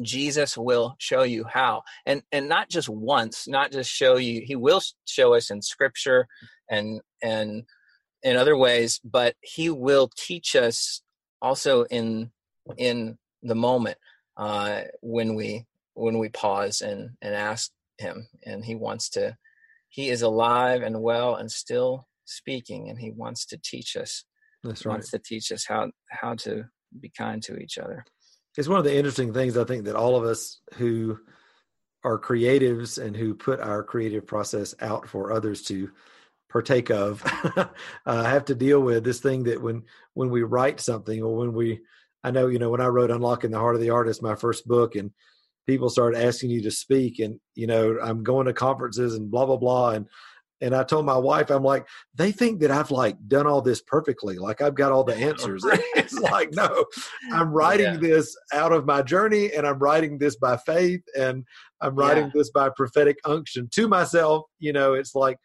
Jesus 0.00 0.56
will 0.56 0.94
show 0.98 1.22
you 1.22 1.44
how. 1.44 1.82
And 2.06 2.22
and 2.32 2.48
not 2.48 2.68
just 2.68 2.88
once, 2.88 3.48
not 3.48 3.72
just 3.72 3.90
show 3.90 4.16
you, 4.16 4.42
he 4.44 4.56
will 4.56 4.80
show 5.04 5.34
us 5.34 5.50
in 5.50 5.62
scripture 5.62 6.26
and 6.70 7.00
and 7.22 7.64
in 8.22 8.36
other 8.36 8.56
ways, 8.56 9.00
but 9.04 9.34
he 9.40 9.70
will 9.70 10.10
teach 10.16 10.54
us 10.56 11.02
also 11.40 11.84
in 11.84 12.30
in 12.76 13.18
the 13.42 13.54
moment 13.54 13.96
uh, 14.36 14.82
when 15.00 15.34
we 15.34 15.66
when 15.94 16.18
we 16.18 16.28
pause 16.28 16.80
and 16.80 17.10
and 17.22 17.34
ask 17.34 17.70
him 17.98 18.26
and 18.44 18.64
he 18.64 18.74
wants 18.74 19.10
to 19.10 19.36
he 19.88 20.08
is 20.08 20.22
alive 20.22 20.82
and 20.82 21.02
well 21.02 21.36
and 21.36 21.50
still 21.50 22.06
speaking 22.24 22.88
and 22.88 22.98
he 22.98 23.10
wants 23.10 23.44
to 23.44 23.58
teach 23.62 23.96
us 23.96 24.24
That's 24.62 24.86
right. 24.86 24.92
wants 24.92 25.10
to 25.10 25.18
teach 25.18 25.52
us 25.52 25.66
how 25.66 25.90
how 26.10 26.34
to 26.36 26.64
be 26.98 27.10
kind 27.16 27.42
to 27.42 27.56
each 27.56 27.76
other 27.76 28.04
it's 28.56 28.68
one 28.68 28.78
of 28.78 28.84
the 28.84 28.96
interesting 28.96 29.32
things 29.34 29.56
I 29.56 29.64
think 29.64 29.84
that 29.84 29.96
all 29.96 30.16
of 30.16 30.24
us 30.24 30.60
who 30.74 31.18
are 32.02 32.18
creatives 32.18 33.02
and 33.02 33.14
who 33.14 33.34
put 33.34 33.60
our 33.60 33.82
creative 33.82 34.26
process 34.26 34.74
out 34.80 35.08
for 35.08 35.32
others 35.32 35.62
to 35.62 35.90
partake 36.50 36.90
of 36.90 37.22
uh, 38.06 38.24
have 38.24 38.44
to 38.46 38.54
deal 38.54 38.80
with 38.80 39.04
this 39.04 39.20
thing 39.20 39.44
that 39.44 39.62
when 39.62 39.82
when 40.14 40.30
we 40.30 40.42
write 40.42 40.80
something 40.80 41.22
or 41.22 41.36
when 41.36 41.52
we 41.52 41.80
I 42.22 42.30
know 42.30 42.48
you 42.48 42.58
know 42.58 42.70
when 42.70 42.80
I 42.80 42.86
wrote 42.86 43.10
Unlocking 43.10 43.50
the 43.50 43.58
Heart 43.58 43.76
of 43.76 43.80
the 43.80 43.90
Artist 43.90 44.22
my 44.22 44.34
first 44.34 44.66
book 44.66 44.96
and 44.96 45.10
people 45.66 45.88
started 45.88 46.24
asking 46.24 46.50
you 46.50 46.62
to 46.62 46.70
speak 46.70 47.18
and 47.18 47.40
you 47.54 47.66
know 47.66 47.98
I'm 48.02 48.22
going 48.22 48.46
to 48.46 48.52
conferences 48.52 49.14
and 49.14 49.30
blah 49.30 49.46
blah 49.46 49.56
blah 49.56 49.90
and 49.90 50.06
and 50.62 50.74
I 50.74 50.84
told 50.84 51.06
my 51.06 51.16
wife, 51.16 51.50
I'm 51.50 51.62
like, 51.62 51.86
they 52.14 52.32
think 52.32 52.60
that 52.60 52.70
I've 52.70 52.90
like 52.90 53.16
done 53.28 53.46
all 53.46 53.62
this 53.62 53.80
perfectly, 53.80 54.38
like 54.38 54.60
I've 54.60 54.74
got 54.74 54.92
all 54.92 55.04
the 55.04 55.16
answers. 55.28 55.64
it's 55.96 56.18
like, 56.18 56.52
no, 56.52 56.84
I'm 57.32 57.50
writing 57.50 57.94
yeah. 57.94 57.96
this 57.96 58.36
out 58.52 58.72
of 58.72 58.86
my 58.86 59.02
journey, 59.02 59.52
and 59.52 59.66
I'm 59.66 59.78
writing 59.78 60.18
this 60.18 60.36
by 60.36 60.56
faith, 60.58 61.02
and 61.18 61.44
I'm 61.80 61.94
writing 61.94 62.24
yeah. 62.24 62.32
this 62.34 62.50
by 62.50 62.68
prophetic 62.70 63.18
unction 63.24 63.68
to 63.72 63.88
myself. 63.88 64.44
You 64.58 64.72
know, 64.72 64.94
it's 64.94 65.14
like 65.14 65.38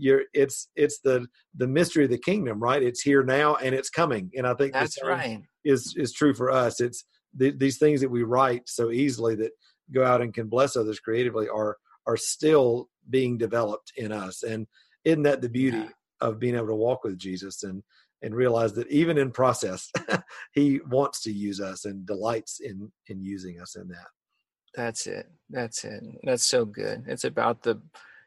you're 0.00 0.22
it's 0.32 0.68
it's 0.74 1.00
the 1.00 1.26
the 1.56 1.68
mystery 1.68 2.04
of 2.04 2.10
the 2.10 2.18
kingdom, 2.18 2.60
right? 2.60 2.82
It's 2.82 3.02
here 3.02 3.22
now 3.22 3.56
and 3.56 3.74
it's 3.74 3.90
coming, 3.90 4.30
and 4.36 4.46
I 4.46 4.54
think 4.54 4.72
that's 4.72 5.02
right. 5.02 5.42
is 5.64 5.94
is 5.96 6.12
true 6.12 6.34
for 6.34 6.50
us. 6.50 6.80
It's 6.80 7.04
th- 7.38 7.58
these 7.58 7.78
things 7.78 8.00
that 8.00 8.10
we 8.10 8.22
write 8.22 8.62
so 8.66 8.90
easily 8.90 9.34
that 9.36 9.52
go 9.92 10.04
out 10.04 10.22
and 10.22 10.34
can 10.34 10.48
bless 10.48 10.76
others 10.76 11.00
creatively 11.00 11.48
are 11.48 11.76
are 12.06 12.16
still 12.16 12.88
being 13.08 13.38
developed 13.38 13.92
in 13.96 14.12
us. 14.12 14.42
And 14.42 14.66
isn't 15.04 15.22
that 15.24 15.42
the 15.42 15.48
beauty 15.48 15.78
yeah. 15.78 15.88
of 16.20 16.38
being 16.38 16.54
able 16.54 16.68
to 16.68 16.74
walk 16.74 17.04
with 17.04 17.18
jesus 17.18 17.62
and 17.62 17.82
and 18.22 18.34
realize 18.34 18.74
that 18.74 18.90
even 18.90 19.16
in 19.16 19.30
process 19.30 19.90
he 20.52 20.80
wants 20.90 21.22
to 21.22 21.32
use 21.32 21.60
us 21.60 21.84
and 21.84 22.06
delights 22.06 22.60
in 22.60 22.90
in 23.08 23.22
using 23.22 23.60
us 23.60 23.76
in 23.76 23.88
that? 23.88 24.08
That's 24.74 25.06
it. 25.06 25.26
That's 25.48 25.84
it. 25.84 26.02
That's 26.22 26.46
so 26.46 26.64
good. 26.64 27.04
It's 27.08 27.24
about 27.24 27.62
the 27.62 27.80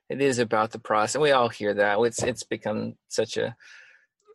it 0.10 0.22
is 0.22 0.40
about 0.40 0.72
the 0.72 0.80
process 0.80 1.20
we 1.22 1.32
all 1.32 1.50
hear 1.50 1.74
that 1.74 2.00
it's 2.00 2.22
it's 2.24 2.44
become 2.44 2.96
such 3.08 3.38
a 3.38 3.56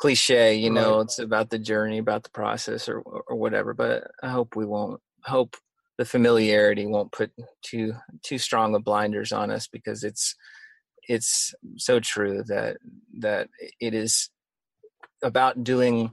cliche 0.01 0.55
you 0.55 0.71
know 0.71 0.97
right. 0.97 1.03
it's 1.03 1.19
about 1.19 1.51
the 1.51 1.59
journey 1.59 1.99
about 1.99 2.23
the 2.23 2.31
process 2.31 2.89
or 2.89 3.01
or 3.01 3.37
whatever 3.37 3.75
but 3.75 4.05
i 4.23 4.29
hope 4.29 4.55
we 4.57 4.65
won't 4.65 5.01
hope 5.25 5.57
the 5.99 6.05
familiarity 6.05 6.87
won't 6.87 7.13
put 7.13 7.33
too 7.63 7.93
too 8.23 8.39
strong 8.39 8.75
of 8.75 8.85
blinders 8.85 9.33
on 9.33 9.51
us 9.51 9.67
because 9.67 10.05
it's 10.05 10.37
it's 11.09 11.55
so 11.77 11.99
true 11.99 12.43
that 12.47 12.77
that 13.19 13.49
it 13.81 13.95
is 13.95 14.31
about 15.23 15.65
doing 15.65 16.13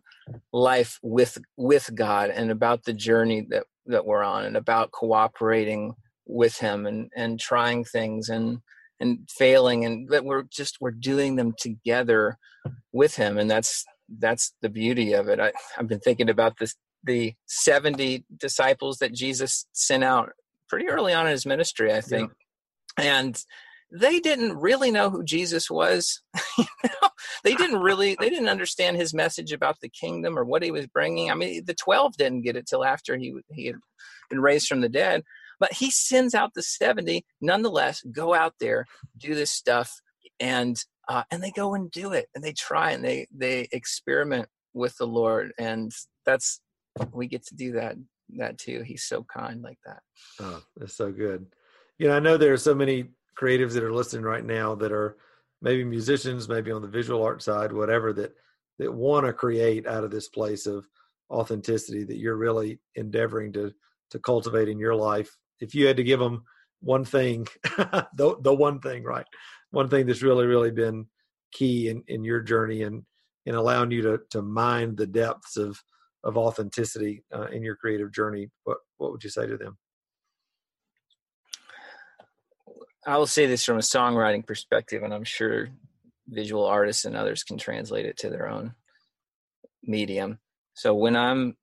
life 0.52 1.00
with 1.04 1.38
with 1.58 1.94
God 1.94 2.30
and 2.32 2.50
about 2.50 2.84
the 2.84 2.94
journey 2.94 3.46
that 3.50 3.65
that 3.86 4.06
we're 4.06 4.24
on 4.24 4.46
and 4.46 4.58
about 4.58 4.91
cooperating 4.91 5.94
with 6.26 6.58
him 6.58 6.86
and 6.86 7.12
and 7.15 7.39
trying 7.39 7.84
things 7.84 8.30
and 8.30 8.60
and 8.99 9.29
failing 9.29 9.86
and 9.86 10.10
that 10.10 10.25
we're 10.25 10.43
just 10.43 10.77
we're 10.79 10.91
doing 10.91 11.36
them 11.36 11.53
together 11.58 12.38
with 12.91 13.15
him 13.15 13.38
and 13.38 13.49
that's 13.49 13.84
that's 14.19 14.53
the 14.62 14.69
beauty 14.69 15.13
of 15.13 15.27
it 15.27 15.39
I, 15.39 15.51
i've 15.77 15.88
been 15.88 15.99
thinking 15.99 16.29
about 16.29 16.58
this 16.60 16.75
the 17.05 17.34
70 17.45 18.25
disciples 18.36 18.97
that 18.97 19.13
Jesus 19.13 19.65
sent 19.71 20.03
out 20.03 20.31
pretty 20.67 20.88
early 20.88 21.13
on 21.13 21.25
in 21.25 21.31
his 21.31 21.45
ministry, 21.45 21.93
I 21.93 22.01
think. 22.01 22.31
Yeah. 22.97 23.19
And 23.19 23.43
they 23.91 24.19
didn't 24.19 24.58
really 24.58 24.91
know 24.91 25.10
who 25.10 25.23
Jesus 25.23 25.69
was. 25.69 26.21
you 26.58 26.65
know? 26.84 27.10
They 27.43 27.53
didn't 27.55 27.79
really, 27.79 28.17
they 28.19 28.29
didn't 28.29 28.49
understand 28.49 28.97
his 28.97 29.13
message 29.13 29.51
about 29.51 29.79
the 29.81 29.89
kingdom 29.89 30.38
or 30.38 30.43
what 30.43 30.63
he 30.63 30.71
was 30.71 30.88
bringing. 30.88 31.29
I 31.29 31.36
mean, 31.36 31.63
the 31.65 31.75
12 31.75 32.17
didn't 32.17 32.41
get 32.41 32.55
it 32.55 32.67
till 32.67 32.84
after 32.84 33.17
he, 33.17 33.36
he 33.51 33.67
had 33.67 33.75
been 34.29 34.41
raised 34.41 34.67
from 34.67 34.81
the 34.81 34.89
dead. 34.89 35.23
But 35.60 35.74
he 35.74 35.89
sends 35.89 36.34
out 36.34 36.54
the 36.54 36.63
70, 36.63 37.26
nonetheless, 37.41 38.04
go 38.12 38.34
out 38.34 38.54
there, 38.60 38.86
do 39.18 39.36
this 39.36 39.52
stuff, 39.52 40.02
and 40.39 40.84
uh, 41.08 41.24
and 41.30 41.44
they 41.44 41.52
go 41.52 41.76
and 41.76 41.91
do 41.91 42.13
it, 42.13 42.28
and 42.34 42.44
they 42.44 42.54
try 42.54 42.91
and 42.91 43.04
they 43.04 43.28
they 43.36 43.68
experiment 43.72 44.48
with 44.74 44.98
the 44.98 45.08
Lord, 45.08 45.54
and 45.58 45.91
that's 46.26 46.60
we 47.13 47.28
get 47.28 47.46
to 47.48 47.56
do 47.56 47.74
that 47.74 47.96
that 48.38 48.58
too. 48.58 48.82
He's 48.82 49.04
so 49.04 49.24
kind 49.24 49.62
like 49.62 49.78
that. 49.86 50.00
Oh, 50.39 50.62
that's 50.76 50.96
so 50.96 51.12
good. 51.12 51.46
You 51.98 52.08
know, 52.08 52.15
I 52.15 52.20
know 52.20 52.38
there 52.38 52.54
are 52.54 52.58
so 52.58 52.76
many 52.76 53.10
creatives 53.39 53.74
that 53.74 53.84
are 53.84 53.94
listening 53.94 54.24
right 54.24 54.44
now 54.44 54.76
that 54.76 54.91
are 54.91 55.18
maybe 55.62 55.84
musicians, 55.84 56.50
maybe 56.50 56.72
on 56.72 56.82
the 56.82 56.88
visual 56.88 57.24
art 57.24 57.41
side, 57.41 57.72
whatever 57.72 58.13
that 58.13 58.36
that 58.80 58.94
want 58.94 59.26
to 59.26 59.34
create 59.34 59.88
out 59.88 60.04
of 60.04 60.12
this 60.12 60.28
place 60.28 60.65
of 60.65 60.88
authenticity 61.32 62.04
that 62.04 62.18
you're 62.18 62.36
really 62.36 62.80
endeavoring 62.96 63.54
to 63.54 63.74
to 64.12 64.20
cultivate 64.20 64.70
in 64.70 64.80
your 64.80 64.96
life. 64.96 65.36
If 65.60 65.76
you 65.76 65.88
had 65.88 65.98
to 65.98 66.04
give 66.04 66.20
them 66.20 66.44
one 66.82 67.06
thing, 67.06 67.48
the 67.63 68.38
the 68.41 68.54
one 68.54 68.80
thing, 68.80 69.04
right? 69.04 69.26
One 69.72 69.89
thing 69.89 70.06
that's 70.06 70.22
really 70.22 70.45
really 70.45 70.72
been 70.72 71.08
key 71.51 71.89
in 71.89 72.03
in 72.08 72.24
your 72.24 72.41
journey 72.41 72.84
and 72.84 73.03
in 73.45 73.56
allowing 73.56 73.91
you 73.91 74.01
to 74.03 74.20
to 74.32 74.41
mine 74.41 74.95
the 74.95 75.08
depths 75.08 75.58
of 75.58 75.82
of 76.24 76.38
authenticity 76.38 77.24
uh, 77.34 77.47
in 77.47 77.64
your 77.64 77.76
creative 77.76 78.12
journey, 78.12 78.49
what 78.64 78.78
what 78.97 79.12
would 79.12 79.24
you 79.24 79.30
say 79.30 79.47
to 79.47 79.58
them? 79.58 79.78
I 83.08 83.18
will 83.18 83.28
say 83.28 83.45
this 83.45 83.64
from 83.64 83.78
a 83.78 83.82
songwriting 83.82 84.45
perspective, 84.45 85.03
and 85.03 85.14
I'm 85.14 85.24
sure 85.24 85.70
visual 86.28 86.66
artists 86.66 87.06
and 87.06 87.16
others 87.16 87.43
can 87.43 87.58
translate 87.58 88.06
it 88.06 88.18
to 88.18 88.30
their 88.30 88.49
own 88.49 88.74
medium. 89.84 90.39
So 90.74 90.95
when 90.95 91.16
I'm 91.16 91.56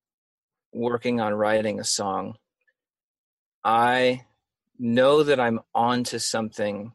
working 0.72 1.20
on 1.20 1.34
writing 1.34 1.80
a 1.80 1.84
song, 1.84 2.36
I 3.64 4.24
know 4.78 5.22
that 5.22 5.38
I'm 5.38 5.60
onto 5.74 6.18
something 6.18 6.92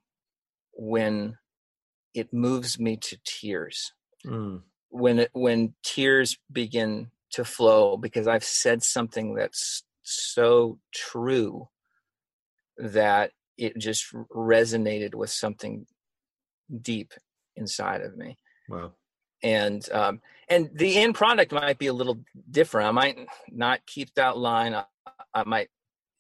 when 0.74 1.38
it 2.14 2.34
moves 2.34 2.80
me 2.80 2.98
to 2.98 3.18
tears. 3.24 3.94
Mm. 4.26 4.62
When 4.90 5.20
it, 5.20 5.30
when 5.34 5.74
tears 5.84 6.38
begin 6.52 7.12
to 7.32 7.44
flow 7.44 7.98
because 7.98 8.28
I've 8.28 8.44
said 8.44 8.84
something 8.84 9.36
that's 9.36 9.84
so 10.04 10.80
true 10.94 11.68
that 12.78 13.32
it 13.58 13.78
just 13.78 14.14
resonated 14.34 15.16
with 15.16 15.30
something 15.30 15.86
deep 16.82 17.14
inside 17.56 18.02
of 18.02 18.16
me. 18.16 18.38
Wow. 18.70 18.94
And 19.44 19.88
um, 19.92 20.22
and 20.50 20.70
the 20.74 20.98
end 20.98 21.16
product 21.16 21.52
might 21.52 21.78
be 21.78 21.88
a 21.88 21.94
little 21.94 22.20
different. 22.50 22.88
I 22.88 22.92
might 22.92 23.18
not 23.52 23.86
keep 23.86 24.14
that 24.16 24.38
line. 24.38 24.74
I, 24.74 24.86
I 25.34 25.44
might, 25.44 25.70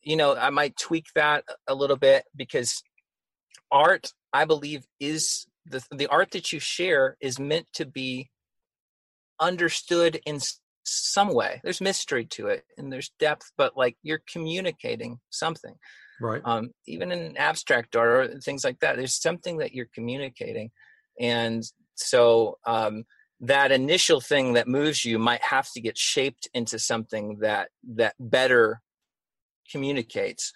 you 0.07 0.15
know, 0.15 0.37
I 0.37 0.51
might 0.51 0.77
tweak 0.77 1.07
that 1.15 1.43
a 1.67 1.75
little 1.75 1.97
bit 1.97 2.23
because 2.33 2.81
art, 3.69 4.13
I 4.31 4.45
believe, 4.45 4.85
is 5.01 5.45
the 5.65 5.83
the 5.91 6.07
art 6.07 6.31
that 6.31 6.53
you 6.53 6.61
share 6.61 7.17
is 7.19 7.39
meant 7.39 7.67
to 7.73 7.85
be 7.85 8.29
understood 9.37 10.21
in 10.25 10.39
some 10.85 11.33
way. 11.33 11.59
There's 11.61 11.81
mystery 11.81 12.23
to 12.31 12.47
it 12.47 12.63
and 12.77 12.91
there's 12.91 13.11
depth, 13.19 13.51
but 13.57 13.75
like 13.75 13.97
you're 14.01 14.21
communicating 14.31 15.19
something. 15.29 15.75
Right. 16.21 16.41
Um, 16.45 16.71
even 16.87 17.11
in 17.11 17.35
abstract 17.35 17.97
art 17.97 18.09
or 18.09 18.39
things 18.39 18.63
like 18.63 18.79
that, 18.79 18.95
there's 18.95 19.21
something 19.21 19.57
that 19.57 19.73
you're 19.73 19.89
communicating. 19.93 20.71
And 21.19 21.63
so 21.95 22.59
um, 22.65 23.03
that 23.41 23.73
initial 23.73 24.21
thing 24.21 24.53
that 24.53 24.69
moves 24.69 25.03
you 25.03 25.19
might 25.19 25.43
have 25.43 25.69
to 25.73 25.81
get 25.81 25.97
shaped 25.97 26.47
into 26.53 26.79
something 26.79 27.39
that 27.41 27.69
that 27.95 28.15
better 28.19 28.81
communicates. 29.71 30.53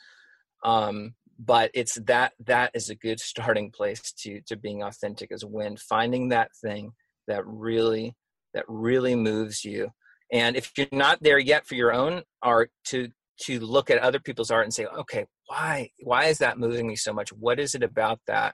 Um, 0.64 1.16
but 1.44 1.72
it's 1.74 1.96
that 2.06 2.34
that 2.46 2.72
is 2.76 2.90
a 2.90 2.96
good 2.96 3.20
starting 3.20 3.72
place 3.72 4.12
to 4.20 4.42
to 4.48 4.56
being 4.56 4.84
authentic 4.84 5.32
is 5.32 5.44
when 5.44 5.76
finding 5.76 6.30
that 6.30 6.52
thing 6.64 6.92
that 7.28 7.46
really 7.46 8.16
that 8.54 8.66
really 8.68 9.16
moves 9.16 9.66
you. 9.66 9.90
And 10.32 10.56
if 10.56 10.72
you're 10.78 10.88
not 10.92 11.22
there 11.22 11.40
yet 11.40 11.66
for 11.66 11.76
your 11.76 11.94
own 11.94 12.24
art 12.44 12.72
to 12.86 13.10
to 13.42 13.60
look 13.60 13.90
at 13.90 13.98
other 13.98 14.20
people's 14.20 14.52
art 14.52 14.66
and 14.66 14.74
say 14.74 14.86
okay 14.86 15.26
why 15.48 15.90
why 16.04 16.26
is 16.26 16.38
that 16.38 16.60
moving 16.60 16.88
me 16.88 16.96
so 16.96 17.12
much? 17.12 17.34
What 17.34 17.60
is 17.60 17.74
it 17.76 17.84
about 17.84 18.20
that? 18.28 18.54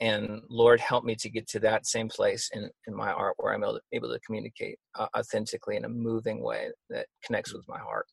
And 0.00 0.40
lord 0.48 0.80
help 0.80 1.04
me 1.04 1.14
to 1.16 1.28
get 1.28 1.46
to 1.48 1.60
that 1.60 1.86
same 1.86 2.08
place 2.08 2.48
in, 2.54 2.70
in 2.86 2.94
my 2.94 3.12
art 3.12 3.34
where 3.36 3.52
i'm 3.52 3.62
able 3.62 3.74
to, 3.74 3.80
able 3.92 4.08
to 4.08 4.18
communicate 4.26 4.78
uh, 4.98 5.06
authentically 5.16 5.76
in 5.76 5.84
a 5.84 5.88
moving 5.88 6.42
way 6.42 6.70
that 6.90 7.06
connects 7.24 7.52
with 7.52 7.64
my 7.68 7.78
heart. 7.78 8.06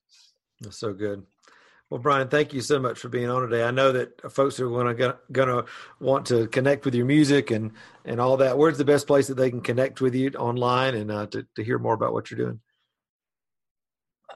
That's 0.62 0.78
so 0.78 0.94
good 0.94 1.24
well, 1.90 2.00
Brian, 2.00 2.28
thank 2.28 2.54
you 2.54 2.62
so 2.62 2.80
much 2.80 3.00
for 3.00 3.10
being 3.10 3.30
on 3.30 3.42
today. 3.42 3.64
I 3.64 3.72
know 3.72 3.92
that 3.92 4.32
folks 4.32 4.60
are 4.60 4.68
going 4.68 4.96
to 4.96 5.18
going 5.32 5.50
to 5.50 5.66
want 6.00 6.28
to 6.28 6.48
connect 6.48 6.86
with 6.86 6.94
your 6.94 7.06
music 7.06 7.50
and 7.50 7.72
and 8.06 8.22
all 8.22 8.38
that. 8.38 8.58
Where's 8.58 8.78
the 8.78 8.86
best 8.86 9.08
place 9.08 9.28
that 9.28 9.36
they 9.36 9.50
can 9.50 9.62
connect 9.62 10.00
with 10.00 10.14
you 10.14 10.30
online 10.32 10.96
and 10.96 11.12
uh, 11.12 11.26
to 11.28 11.48
to 11.56 11.64
hear 11.64 11.80
more 11.80 11.96
about 11.96 12.14
what 12.14 12.30
you're 12.30 12.38
doing? 12.38 12.60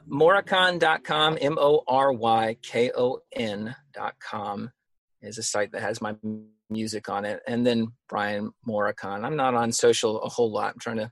Morykon.com, 0.10 1.38
M 1.40 1.58
O 1.60 1.84
R 1.88 2.12
Y 2.12 2.58
K 2.64 2.92
O 2.98 3.20
N.com 3.32 4.72
is 5.22 5.38
a 5.38 5.44
site 5.44 5.72
that 5.72 5.82
has 5.82 6.02
my 6.02 6.16
music 6.70 7.08
on 7.08 7.24
it. 7.24 7.42
And 7.48 7.66
then 7.66 7.94
Brian 8.10 8.52
Morykon. 8.68 9.24
I'm 9.24 9.36
not 9.36 9.54
on 9.54 9.72
social 9.72 10.22
a 10.22 10.30
whole 10.30 10.52
lot. 10.52 10.74
I'm 10.74 10.80
trying 10.80 10.98
to 10.98 11.12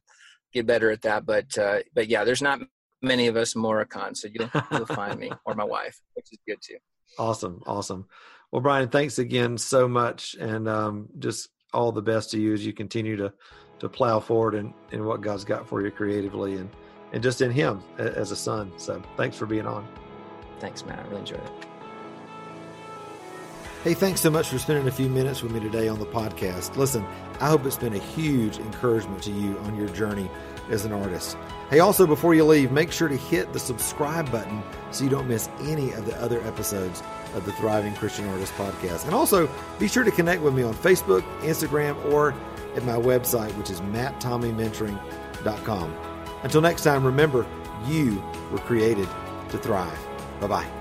get 0.52 0.66
better 0.66 0.90
at 0.90 1.04
that. 1.04 1.26
But 1.26 1.58
uh, 1.58 1.80
but 1.94 2.08
yeah, 2.08 2.24
there's 2.24 2.42
not 2.42 2.62
many 3.02 3.28
of 3.28 3.36
us 3.36 3.54
Morykon, 3.54 4.16
so 4.16 4.28
you'll, 4.34 4.50
you'll 4.72 4.86
find 4.86 5.20
me 5.20 5.32
or 5.46 5.56
my 5.56 5.64
wife, 5.64 6.00
which 6.14 6.28
is 6.32 6.40
good 6.48 6.60
too. 6.62 6.78
Awesome, 7.18 7.62
awesome. 7.66 8.08
Well, 8.52 8.62
Brian, 8.62 8.90
thanks 8.90 9.20
again 9.20 9.58
so 9.58 9.88
much, 9.88 10.36
and 10.40 10.68
um, 10.68 11.10
just 11.20 11.50
all 11.74 11.92
the 11.92 12.02
best 12.02 12.32
to 12.32 12.40
you 12.40 12.54
as 12.54 12.66
you 12.66 12.74
continue 12.74 13.16
to 13.18 13.34
to 13.80 13.90
plow 13.90 14.20
forward 14.20 14.54
in, 14.54 14.74
in 14.92 15.06
what 15.06 15.22
God's 15.22 15.44
got 15.44 15.68
for 15.68 15.82
you 15.82 15.90
creatively 15.90 16.58
and 16.58 16.70
and 17.14 17.24
just 17.24 17.42
in 17.42 17.52
Him 17.52 17.82
as 17.98 18.32
a 18.32 18.36
son. 18.36 18.72
So, 18.78 19.02
thanks 19.18 19.38
for 19.38 19.46
being 19.46 19.66
on. 19.66 19.88
Thanks, 20.60 20.86
Matt. 20.86 21.00
I 21.00 21.04
really 21.04 21.22
enjoyed 21.22 21.40
it. 21.40 21.52
Hey, 23.84 23.96
thanks 23.96 24.22
so 24.22 24.30
much 24.30 24.48
for 24.48 24.60
spending 24.60 24.88
a 24.88 24.92
few 24.92 25.10
minutes 25.10 25.42
with 25.42 25.52
me 25.52 25.60
today 25.60 25.88
on 25.88 25.98
the 25.98 26.06
podcast. 26.06 26.78
Listen, 26.78 27.04
I 27.40 27.50
hope 27.50 27.66
it's 27.66 27.78
been 27.78 27.96
a 27.96 27.98
huge 27.98 28.60
encouragement 28.60 29.24
to 29.24 29.32
you 29.32 29.58
on 29.60 29.76
your 29.76 29.90
journey 29.90 30.30
as 30.70 30.86
an 30.86 30.94
artist. 30.94 31.38
Hey, 31.70 31.80
also, 31.80 32.06
before 32.06 32.36
you 32.36 32.46
leave, 32.46 32.72
make 32.72 32.92
sure 32.92 33.08
to 33.08 33.16
hit 33.16 33.54
the 33.54 33.60
subscribe 33.60 34.30
button 34.32 34.62
so 34.92 35.04
you 35.04 35.10
don't 35.10 35.28
miss 35.28 35.50
any 35.62 35.92
of 35.94 36.06
the 36.06 36.16
other 36.22 36.42
episodes 36.42 37.02
of 37.34 37.46
the 37.46 37.54
Thriving 37.54 37.96
Christian 37.96 38.28
Artist 38.28 38.54
podcast. 38.54 39.06
And 39.06 39.14
also, 39.14 39.50
be 39.80 39.88
sure 39.88 40.04
to 40.04 40.12
connect 40.12 40.42
with 40.42 40.54
me 40.54 40.64
on 40.64 40.74
Facebook, 40.74 41.22
Instagram, 41.42 42.04
or 42.12 42.34
at 42.76 42.84
my 42.84 42.96
website, 42.96 43.56
which 43.58 43.70
is 43.70 43.80
matttommeymentoring.com. 43.82 45.96
Until 46.44 46.62
next 46.62 46.84
time, 46.84 47.06
remember, 47.06 47.46
you 47.88 48.22
were 48.52 48.60
created 48.60 49.08
to 49.50 49.58
thrive. 49.58 50.00
Bye 50.40 50.48
bye. 50.48 50.81